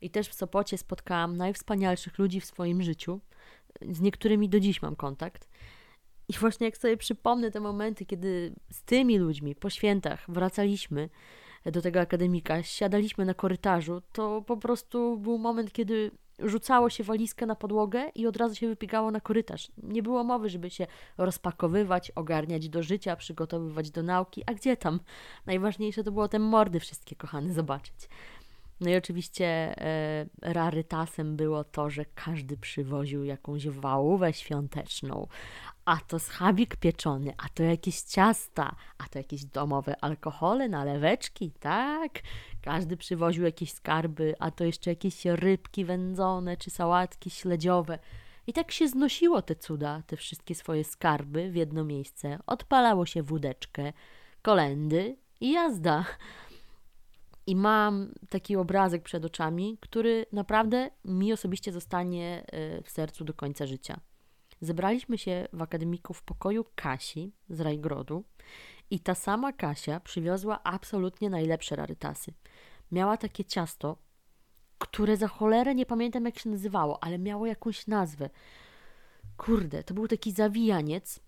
I 0.00 0.10
też 0.10 0.28
w 0.28 0.34
Sopocie 0.34 0.78
spotkałam 0.78 1.36
najwspanialszych 1.36 2.18
ludzi 2.18 2.40
w 2.40 2.44
swoim 2.44 2.82
życiu. 2.82 3.20
Z 3.90 4.00
niektórymi 4.00 4.48
do 4.48 4.60
dziś 4.60 4.82
mam 4.82 4.96
kontakt. 4.96 5.48
I 6.28 6.32
właśnie 6.32 6.66
jak 6.66 6.76
sobie 6.76 6.96
przypomnę 6.96 7.50
te 7.50 7.60
momenty, 7.60 8.06
kiedy 8.06 8.54
z 8.72 8.82
tymi 8.82 9.18
ludźmi 9.18 9.54
po 9.54 9.70
świętach 9.70 10.24
wracaliśmy 10.28 11.08
do 11.64 11.82
tego 11.82 12.00
akademika, 12.00 12.62
siadaliśmy 12.62 13.24
na 13.24 13.34
korytarzu, 13.34 14.02
to 14.12 14.42
po 14.42 14.56
prostu 14.56 15.18
był 15.18 15.38
moment, 15.38 15.72
kiedy 15.72 16.10
rzucało 16.44 16.90
się 16.90 17.04
walizkę 17.04 17.46
na 17.46 17.56
podłogę 17.56 18.08
i 18.14 18.26
od 18.26 18.36
razu 18.36 18.54
się 18.54 18.68
wypiegało 18.68 19.10
na 19.10 19.20
korytarz. 19.20 19.68
Nie 19.82 20.02
było 20.02 20.24
mowy, 20.24 20.48
żeby 20.48 20.70
się 20.70 20.86
rozpakowywać, 21.18 22.10
ogarniać 22.10 22.68
do 22.68 22.82
życia, 22.82 23.16
przygotowywać 23.16 23.90
do 23.90 24.02
nauki, 24.02 24.42
a 24.46 24.54
gdzie 24.54 24.76
tam? 24.76 25.00
Najważniejsze 25.46 26.04
to 26.04 26.12
było 26.12 26.28
te 26.28 26.38
mordy 26.38 26.80
wszystkie, 26.80 27.16
kochane, 27.16 27.52
zobaczyć. 27.52 28.08
No 28.80 28.90
i 28.90 28.96
oczywiście 28.96 29.46
e, 29.46 30.26
rarytasem 30.42 31.36
było 31.36 31.64
to, 31.64 31.90
że 31.90 32.04
każdy 32.14 32.56
przywoził 32.56 33.24
jakąś 33.24 33.68
wałówę 33.68 34.32
świąteczną, 34.32 35.26
a 35.90 35.96
to 36.06 36.18
schabik 36.18 36.76
pieczony, 36.76 37.34
a 37.36 37.48
to 37.48 37.62
jakieś 37.62 38.00
ciasta, 38.00 38.76
a 38.98 39.08
to 39.08 39.18
jakieś 39.18 39.44
domowe 39.44 40.04
alkohole, 40.04 40.68
naleweczki, 40.68 41.50
tak? 41.50 42.20
Każdy 42.62 42.96
przywoził 42.96 43.44
jakieś 43.44 43.72
skarby, 43.72 44.34
a 44.38 44.50
to 44.50 44.64
jeszcze 44.64 44.90
jakieś 44.90 45.24
rybki 45.24 45.84
wędzone 45.84 46.56
czy 46.56 46.70
sałatki 46.70 47.30
śledziowe. 47.30 47.98
I 48.46 48.52
tak 48.52 48.72
się 48.72 48.88
znosiło 48.88 49.42
te 49.42 49.56
cuda, 49.56 50.02
te 50.06 50.16
wszystkie 50.16 50.54
swoje 50.54 50.84
skarby 50.84 51.50
w 51.50 51.54
jedno 51.54 51.84
miejsce. 51.84 52.38
Odpalało 52.46 53.06
się 53.06 53.22
wódeczkę, 53.22 53.92
kolendy 54.42 55.16
i 55.40 55.52
jazda. 55.52 56.04
I 57.46 57.56
mam 57.56 58.14
taki 58.28 58.56
obrazek 58.56 59.02
przed 59.02 59.24
oczami, 59.24 59.78
który 59.80 60.26
naprawdę 60.32 60.90
mi 61.04 61.32
osobiście 61.32 61.72
zostanie 61.72 62.44
e, 62.46 62.82
w 62.82 62.90
sercu 62.90 63.24
do 63.24 63.34
końca 63.34 63.66
życia. 63.66 64.00
Zebraliśmy 64.60 65.18
się 65.18 65.48
w 65.52 65.62
akademiku 65.62 66.14
w 66.14 66.22
pokoju 66.22 66.64
Kasi 66.74 67.32
z 67.48 67.60
Rajgrodu 67.60 68.24
i 68.90 69.00
ta 69.00 69.14
sama 69.14 69.52
Kasia 69.52 70.00
przywiozła 70.00 70.62
absolutnie 70.62 71.30
najlepsze 71.30 71.76
rarytasy. 71.76 72.32
Miała 72.92 73.16
takie 73.16 73.44
ciasto, 73.44 73.96
które 74.78 75.16
za 75.16 75.28
cholerę 75.28 75.74
nie 75.74 75.86
pamiętam 75.86 76.24
jak 76.24 76.38
się 76.38 76.50
nazywało, 76.50 77.04
ale 77.04 77.18
miało 77.18 77.46
jakąś 77.46 77.86
nazwę. 77.86 78.30
Kurde, 79.36 79.84
to 79.84 79.94
był 79.94 80.08
taki 80.08 80.32
zawijaniec. 80.32 81.20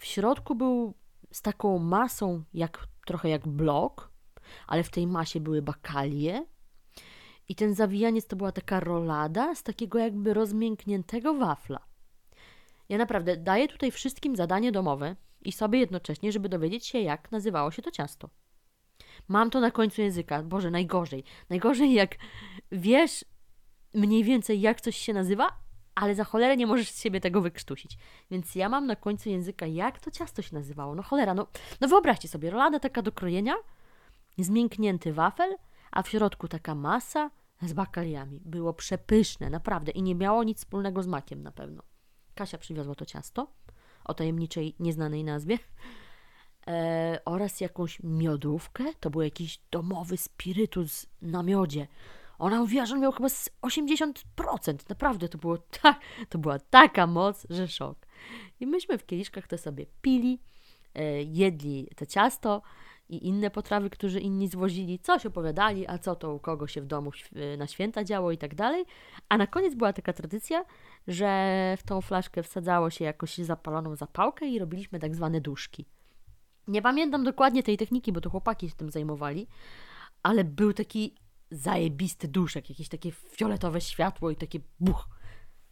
W 0.00 0.04
środku 0.04 0.54
był 0.54 0.94
z 1.32 1.42
taką 1.42 1.78
masą, 1.78 2.44
jak 2.54 2.86
trochę 3.06 3.28
jak 3.28 3.48
blok, 3.48 4.12
ale 4.66 4.82
w 4.82 4.90
tej 4.90 5.06
masie 5.06 5.40
były 5.40 5.62
bakalie. 5.62 6.46
I 7.48 7.54
ten 7.54 7.74
zawijaniec 7.74 8.26
to 8.26 8.36
była 8.36 8.52
taka 8.52 8.80
rolada 8.80 9.54
z 9.54 9.62
takiego 9.62 9.98
jakby 9.98 10.34
rozmiękniętego 10.34 11.34
wafla. 11.34 11.91
Ja 12.88 12.98
naprawdę 12.98 13.36
daję 13.36 13.68
tutaj 13.68 13.90
wszystkim 13.90 14.36
zadanie 14.36 14.72
domowe 14.72 15.16
i 15.44 15.52
sobie 15.52 15.78
jednocześnie, 15.78 16.32
żeby 16.32 16.48
dowiedzieć 16.48 16.86
się, 16.86 16.98
jak 16.98 17.32
nazywało 17.32 17.70
się 17.70 17.82
to 17.82 17.90
ciasto. 17.90 18.30
Mam 19.28 19.50
to 19.50 19.60
na 19.60 19.70
końcu 19.70 20.02
języka. 20.02 20.42
Boże, 20.42 20.70
najgorzej. 20.70 21.24
Najgorzej, 21.50 21.92
jak 21.92 22.16
wiesz 22.72 23.24
mniej 23.94 24.24
więcej, 24.24 24.60
jak 24.60 24.80
coś 24.80 24.96
się 24.96 25.12
nazywa, 25.12 25.48
ale 25.94 26.14
za 26.14 26.24
cholerę 26.24 26.56
nie 26.56 26.66
możesz 26.66 26.90
z 26.90 27.02
siebie 27.02 27.20
tego 27.20 27.40
wykrztusić. 27.40 27.98
Więc 28.30 28.54
ja 28.54 28.68
mam 28.68 28.86
na 28.86 28.96
końcu 28.96 29.30
języka, 29.30 29.66
jak 29.66 30.00
to 30.00 30.10
ciasto 30.10 30.42
się 30.42 30.54
nazywało. 30.54 30.94
No 30.94 31.02
cholera, 31.02 31.34
no, 31.34 31.46
no 31.80 31.88
wyobraźcie 31.88 32.28
sobie, 32.28 32.50
rolada 32.50 32.80
taka 32.80 33.02
do 33.02 33.12
krojenia, 33.12 33.54
zmięknięty 34.38 35.12
wafel, 35.12 35.56
a 35.90 36.02
w 36.02 36.08
środku 36.08 36.48
taka 36.48 36.74
masa 36.74 37.30
z 37.62 37.72
bakaliami. 37.72 38.40
Było 38.44 38.72
przepyszne, 38.72 39.50
naprawdę. 39.50 39.92
I 39.92 40.02
nie 40.02 40.14
miało 40.14 40.44
nic 40.44 40.58
wspólnego 40.58 41.02
z 41.02 41.06
makiem 41.06 41.42
na 41.42 41.52
pewno. 41.52 41.82
Kasia 42.34 42.58
przywiozła 42.58 42.94
to 42.94 43.06
ciasto 43.06 43.46
o 44.04 44.14
tajemniczej, 44.14 44.74
nieznanej 44.80 45.24
nazwie 45.24 45.58
e, 46.66 47.20
oraz 47.24 47.60
jakąś 47.60 48.00
miodówkę. 48.02 48.84
To 49.00 49.10
był 49.10 49.22
jakiś 49.22 49.60
domowy 49.70 50.16
spirytus 50.16 51.06
na 51.22 51.42
miodzie. 51.42 51.86
Ona 52.38 52.58
mówiła, 52.58 52.86
że 52.86 52.94
on 52.94 53.00
miał 53.00 53.12
chyba 53.12 53.28
80%. 53.62 54.14
Naprawdę 54.88 55.28
to, 55.28 55.38
było 55.38 55.58
to 56.28 56.38
była 56.38 56.58
taka 56.58 57.06
moc, 57.06 57.46
że 57.50 57.68
szok. 57.68 57.98
I 58.60 58.66
myśmy 58.66 58.98
w 58.98 59.06
kieliszkach 59.06 59.46
to 59.46 59.58
sobie 59.58 59.86
pili, 60.02 60.40
e, 60.94 61.22
jedli 61.22 61.88
to 61.96 62.06
ciasto 62.06 62.62
i 63.08 63.26
inne 63.28 63.50
potrawy, 63.50 63.90
którzy 63.90 64.20
inni 64.20 64.48
zwozili, 64.48 64.98
coś 64.98 65.26
opowiadali, 65.26 65.88
a 65.88 65.98
co 65.98 66.16
to 66.16 66.34
u 66.34 66.38
kogo 66.38 66.66
się 66.66 66.80
w 66.80 66.86
domu 66.86 67.10
na 67.58 67.66
święta 67.66 68.04
działo 68.04 68.32
i 68.32 68.38
tak 68.38 68.54
dalej. 68.54 68.84
A 69.28 69.38
na 69.38 69.46
koniec 69.46 69.74
była 69.74 69.92
taka 69.92 70.12
tradycja, 70.12 70.64
że 71.06 71.74
w 71.78 71.82
tą 71.82 72.00
flaszkę 72.00 72.42
wsadzało 72.42 72.90
się 72.90 73.04
jakoś 73.04 73.38
zapaloną 73.38 73.96
zapałkę 73.96 74.48
i 74.48 74.58
robiliśmy 74.58 74.98
tak 74.98 75.16
zwane 75.16 75.40
duszki. 75.40 75.86
Nie 76.68 76.82
pamiętam 76.82 77.24
dokładnie 77.24 77.62
tej 77.62 77.76
techniki, 77.76 78.12
bo 78.12 78.20
to 78.20 78.30
chłopaki 78.30 78.68
się 78.68 78.76
tym 78.76 78.90
zajmowali, 78.90 79.46
ale 80.22 80.44
był 80.44 80.72
taki 80.72 81.14
zajebisty 81.50 82.28
duszek, 82.28 82.70
jakieś 82.70 82.88
takie 82.88 83.12
fioletowe 83.12 83.80
światło 83.80 84.30
i 84.30 84.36
takie 84.36 84.60
buch. 84.80 85.08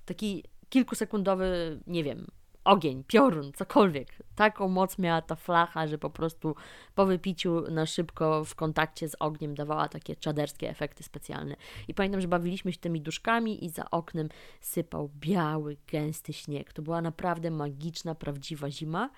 Taki 0.04 0.44
kilkusekundowy, 0.68 1.80
nie 1.86 2.04
wiem, 2.04 2.26
ogień, 2.64 3.04
piorun, 3.04 3.52
cokolwiek. 3.52 4.18
Taką 4.36 4.68
moc 4.68 4.98
miała 4.98 5.22
ta 5.22 5.36
flacha, 5.36 5.86
że 5.86 5.98
po 5.98 6.10
prostu 6.10 6.54
po 6.94 7.06
wypiciu 7.06 7.60
na 7.70 7.86
szybko 7.86 8.44
w 8.44 8.54
kontakcie 8.54 9.08
z 9.08 9.16
ogniem 9.18 9.54
dawała 9.54 9.88
takie 9.88 10.16
czaderskie 10.16 10.70
efekty 10.70 11.02
specjalne. 11.02 11.56
I 11.88 11.94
pamiętam, 11.94 12.20
że 12.20 12.28
bawiliśmy 12.28 12.72
się 12.72 12.78
tymi 12.78 13.00
duszkami 13.00 13.64
i 13.64 13.70
za 13.70 13.90
oknem 13.90 14.28
sypał 14.60 15.10
biały, 15.14 15.76
gęsty 15.86 16.32
śnieg. 16.32 16.72
To 16.72 16.82
była 16.82 17.02
naprawdę 17.02 17.50
magiczna, 17.50 18.14
prawdziwa 18.14 18.70
zima. 18.70 19.10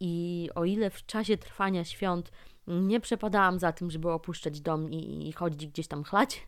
I 0.00 0.48
o 0.54 0.64
ile 0.64 0.90
w 0.90 1.06
czasie 1.06 1.36
trwania 1.36 1.84
świąt 1.84 2.32
nie 2.66 3.00
przepadałam 3.00 3.58
za 3.58 3.72
tym, 3.72 3.90
żeby 3.90 4.10
opuszczać 4.10 4.60
dom 4.60 4.92
i, 4.92 5.28
i 5.28 5.32
chodzić 5.32 5.66
gdzieś 5.66 5.88
tam 5.88 6.04
chlać, 6.04 6.46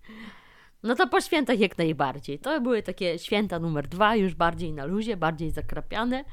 no 0.84 0.94
to 0.94 1.06
po 1.06 1.20
świętach 1.20 1.58
jak 1.58 1.78
najbardziej. 1.78 2.38
To 2.38 2.60
były 2.60 2.82
takie 2.82 3.18
święta 3.18 3.58
numer 3.58 3.88
dwa, 3.88 4.16
już 4.16 4.34
bardziej 4.34 4.72
na 4.72 4.84
luzie, 4.84 5.16
bardziej 5.16 5.50
zakrapiane, 5.50 6.24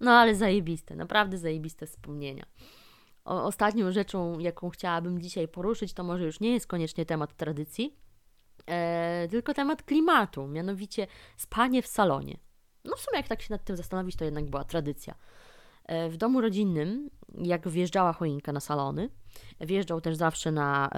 no 0.00 0.10
ale 0.10 0.34
zajebiste, 0.34 0.96
naprawdę 0.96 1.38
zajebiste 1.38 1.86
wspomnienia. 1.86 2.44
O, 3.24 3.44
ostatnią 3.44 3.92
rzeczą, 3.92 4.38
jaką 4.38 4.70
chciałabym 4.70 5.22
dzisiaj 5.22 5.48
poruszyć, 5.48 5.92
to 5.92 6.04
może 6.04 6.24
już 6.24 6.40
nie 6.40 6.52
jest 6.52 6.66
koniecznie 6.66 7.06
temat 7.06 7.36
tradycji, 7.36 7.96
e, 8.66 9.28
tylko 9.30 9.54
temat 9.54 9.82
klimatu, 9.82 10.46
mianowicie 10.46 11.06
spanie 11.36 11.82
w 11.82 11.86
salonie. 11.86 12.38
No 12.84 12.96
w 12.96 13.00
sumie 13.00 13.16
jak 13.16 13.28
tak 13.28 13.42
się 13.42 13.54
nad 13.54 13.64
tym 13.64 13.76
zastanowić, 13.76 14.16
to 14.16 14.24
jednak 14.24 14.50
była 14.50 14.64
tradycja. 14.64 15.14
E, 15.84 16.08
w 16.08 16.16
domu 16.16 16.40
rodzinnym, 16.40 17.10
jak 17.42 17.68
wjeżdżała 17.68 18.12
choinka 18.12 18.52
na 18.52 18.60
salony, 18.60 19.08
wjeżdżał 19.60 20.00
też 20.00 20.16
zawsze 20.16 20.52
na, 20.52 20.90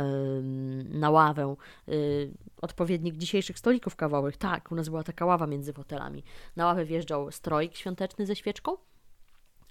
na 0.84 1.10
ławę 1.10 1.56
y, 1.88 2.32
odpowiednik 2.62 3.16
dzisiejszych 3.16 3.58
stolików 3.58 3.96
kawowych. 3.96 4.36
Tak, 4.36 4.72
u 4.72 4.74
nas 4.74 4.88
była 4.88 5.02
taka 5.02 5.26
ława 5.26 5.46
między 5.46 5.72
fotelami. 5.72 6.24
Na 6.56 6.66
ławę 6.66 6.84
wjeżdżał 6.84 7.30
strojk 7.30 7.76
świąteczny 7.76 8.26
ze 8.26 8.36
świeczką, 8.36 8.76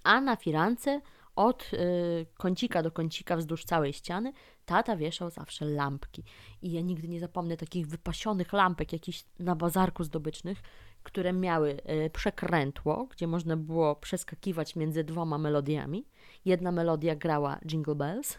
a 0.02 0.20
na 0.20 0.36
firance 0.36 1.00
od 1.36 1.70
y, 1.72 2.26
kącika 2.36 2.82
do 2.82 2.90
kącika 2.90 3.36
wzdłuż 3.36 3.64
całej 3.64 3.92
ściany 3.92 4.32
tata 4.66 4.96
wieszał 4.96 5.30
zawsze 5.30 5.64
lampki. 5.64 6.24
I 6.62 6.72
ja 6.72 6.80
nigdy 6.80 7.08
nie 7.08 7.20
zapomnę 7.20 7.56
takich 7.56 7.86
wypasionych 7.86 8.52
lampek, 8.52 8.92
jakichś 8.92 9.24
na 9.38 9.56
bazarku 9.56 10.04
zdobycznych, 10.04 10.62
które 11.02 11.32
miały 11.32 11.70
y, 12.06 12.10
przekrętło, 12.10 13.06
gdzie 13.06 13.26
można 13.26 13.56
było 13.56 13.96
przeskakiwać 13.96 14.76
między 14.76 15.04
dwoma 15.04 15.38
melodiami. 15.38 16.04
Jedna 16.48 16.72
melodia 16.72 17.14
grała 17.14 17.58
Jingle 17.66 17.94
Bells, 17.94 18.38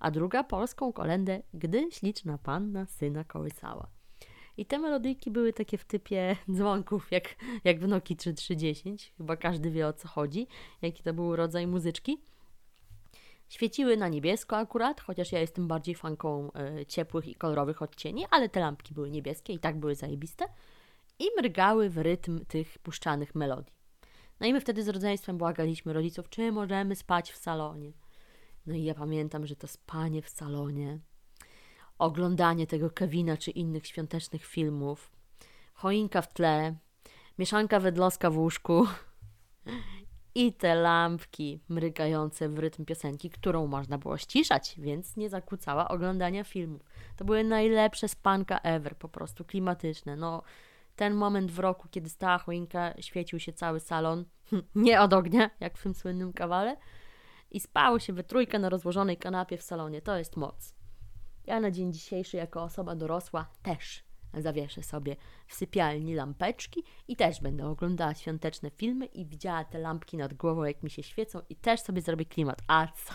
a 0.00 0.10
druga 0.10 0.44
polską 0.44 0.92
kolendę 0.92 1.42
Gdy 1.54 1.88
śliczna 1.90 2.38
panna 2.38 2.86
syna 2.86 3.24
kołysała. 3.24 3.88
I 4.56 4.66
te 4.66 4.78
melodyjki 4.78 5.30
były 5.30 5.52
takie 5.52 5.78
w 5.78 5.84
typie 5.84 6.36
dzwonków, 6.50 7.12
jak, 7.12 7.36
jak 7.64 7.80
w 7.80 7.88
Noki 7.88 8.16
3310. 8.16 9.12
Chyba 9.18 9.36
każdy 9.36 9.70
wie 9.70 9.86
o 9.86 9.92
co 9.92 10.08
chodzi, 10.08 10.46
jaki 10.82 11.02
to 11.02 11.14
był 11.14 11.36
rodzaj 11.36 11.66
muzyczki. 11.66 12.18
Świeciły 13.48 13.96
na 13.96 14.08
niebiesko 14.08 14.56
akurat, 14.56 15.00
chociaż 15.00 15.32
ja 15.32 15.40
jestem 15.40 15.68
bardziej 15.68 15.94
fanką 15.94 16.50
y, 16.80 16.86
ciepłych 16.86 17.28
i 17.28 17.34
kolorowych 17.34 17.82
odcieni, 17.82 18.26
ale 18.30 18.48
te 18.48 18.60
lampki 18.60 18.94
były 18.94 19.10
niebieskie 19.10 19.52
i 19.52 19.58
tak 19.58 19.78
były 19.78 19.94
zajebiste. 19.94 20.44
I 21.18 21.24
mrygały 21.38 21.90
w 21.90 21.98
rytm 21.98 22.44
tych 22.44 22.78
puszczanych 22.78 23.34
melodii. 23.34 23.77
No 24.40 24.46
i 24.46 24.52
my 24.52 24.60
wtedy 24.60 24.82
z 24.82 24.88
rodzeństwem 24.88 25.38
błagaliśmy 25.38 25.92
rodziców, 25.92 26.28
czy 26.28 26.52
możemy 26.52 26.96
spać 26.96 27.32
w 27.32 27.36
salonie. 27.36 27.92
No 28.66 28.74
i 28.74 28.84
ja 28.84 28.94
pamiętam, 28.94 29.46
że 29.46 29.56
to 29.56 29.66
spanie 29.66 30.22
w 30.22 30.28
salonie, 30.28 30.98
oglądanie 31.98 32.66
tego 32.66 32.90
Kevina 32.90 33.36
czy 33.36 33.50
innych 33.50 33.86
świątecznych 33.86 34.44
filmów, 34.44 35.10
choinka 35.74 36.22
w 36.22 36.32
tle, 36.32 36.76
mieszanka 37.38 37.80
wedloska 37.80 38.30
w 38.30 38.38
łóżku 38.38 38.86
i 40.34 40.52
te 40.52 40.74
lampki 40.74 41.60
mrygające 41.68 42.48
w 42.48 42.58
rytm 42.58 42.84
piosenki, 42.84 43.30
którą 43.30 43.66
można 43.66 43.98
było 43.98 44.18
ściszać, 44.18 44.74
więc 44.78 45.16
nie 45.16 45.28
zakłócała 45.28 45.88
oglądania 45.88 46.44
filmów. 46.44 46.82
To 47.16 47.24
były 47.24 47.44
najlepsze 47.44 48.08
spanka 48.08 48.58
ever, 48.58 48.96
po 48.96 49.08
prostu 49.08 49.44
klimatyczne. 49.44 50.16
No, 50.16 50.42
ten 50.98 51.14
moment 51.14 51.50
w 51.50 51.58
roku, 51.58 51.88
kiedy 51.90 52.08
stała 52.08 52.38
choinka, 52.38 52.94
świecił 53.00 53.38
się 53.38 53.52
cały 53.52 53.80
salon, 53.80 54.24
nie 54.74 55.00
od 55.00 55.12
ognia, 55.12 55.50
jak 55.60 55.78
w 55.78 55.82
tym 55.82 55.94
słynnym 55.94 56.32
kawale, 56.32 56.76
i 57.50 57.60
spało 57.60 57.98
się 57.98 58.12
we 58.12 58.24
trójkę 58.24 58.58
na 58.58 58.68
rozłożonej 58.68 59.16
kanapie 59.16 59.58
w 59.58 59.62
salonie. 59.62 60.02
To 60.02 60.18
jest 60.18 60.36
moc. 60.36 60.74
Ja 61.46 61.60
na 61.60 61.70
dzień 61.70 61.92
dzisiejszy, 61.92 62.36
jako 62.36 62.62
osoba 62.62 62.94
dorosła, 62.96 63.50
też 63.62 64.04
zawieszę 64.34 64.82
sobie 64.82 65.16
w 65.46 65.54
sypialni 65.54 66.14
lampeczki 66.14 66.84
i 67.08 67.16
też 67.16 67.40
będę 67.40 67.66
oglądała 67.66 68.14
świąteczne 68.14 68.70
filmy 68.70 69.06
i 69.06 69.26
widziała 69.26 69.64
te 69.64 69.78
lampki 69.78 70.16
nad 70.16 70.34
głową, 70.34 70.64
jak 70.64 70.82
mi 70.82 70.90
się 70.90 71.02
świecą, 71.02 71.40
i 71.48 71.56
też 71.56 71.80
sobie 71.80 72.02
zrobię 72.02 72.24
klimat. 72.24 72.62
A 72.66 72.86
co? 72.86 73.14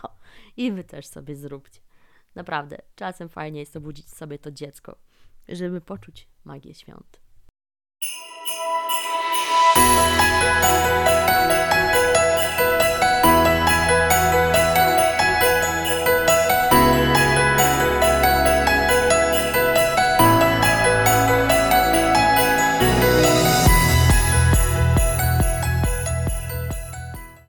I 0.57 0.71
wy 0.71 0.83
też 0.83 1.05
sobie 1.05 1.35
zróbcie. 1.35 1.79
Naprawdę, 2.35 2.77
czasem 2.95 3.29
fajnie 3.29 3.59
jest 3.59 3.75
obudzić 3.75 4.09
sobie 4.09 4.39
to 4.39 4.51
dziecko, 4.51 4.95
żeby 5.47 5.81
poczuć 5.81 6.27
magię 6.43 6.73
świąt. 6.73 7.22
you 8.11 8.42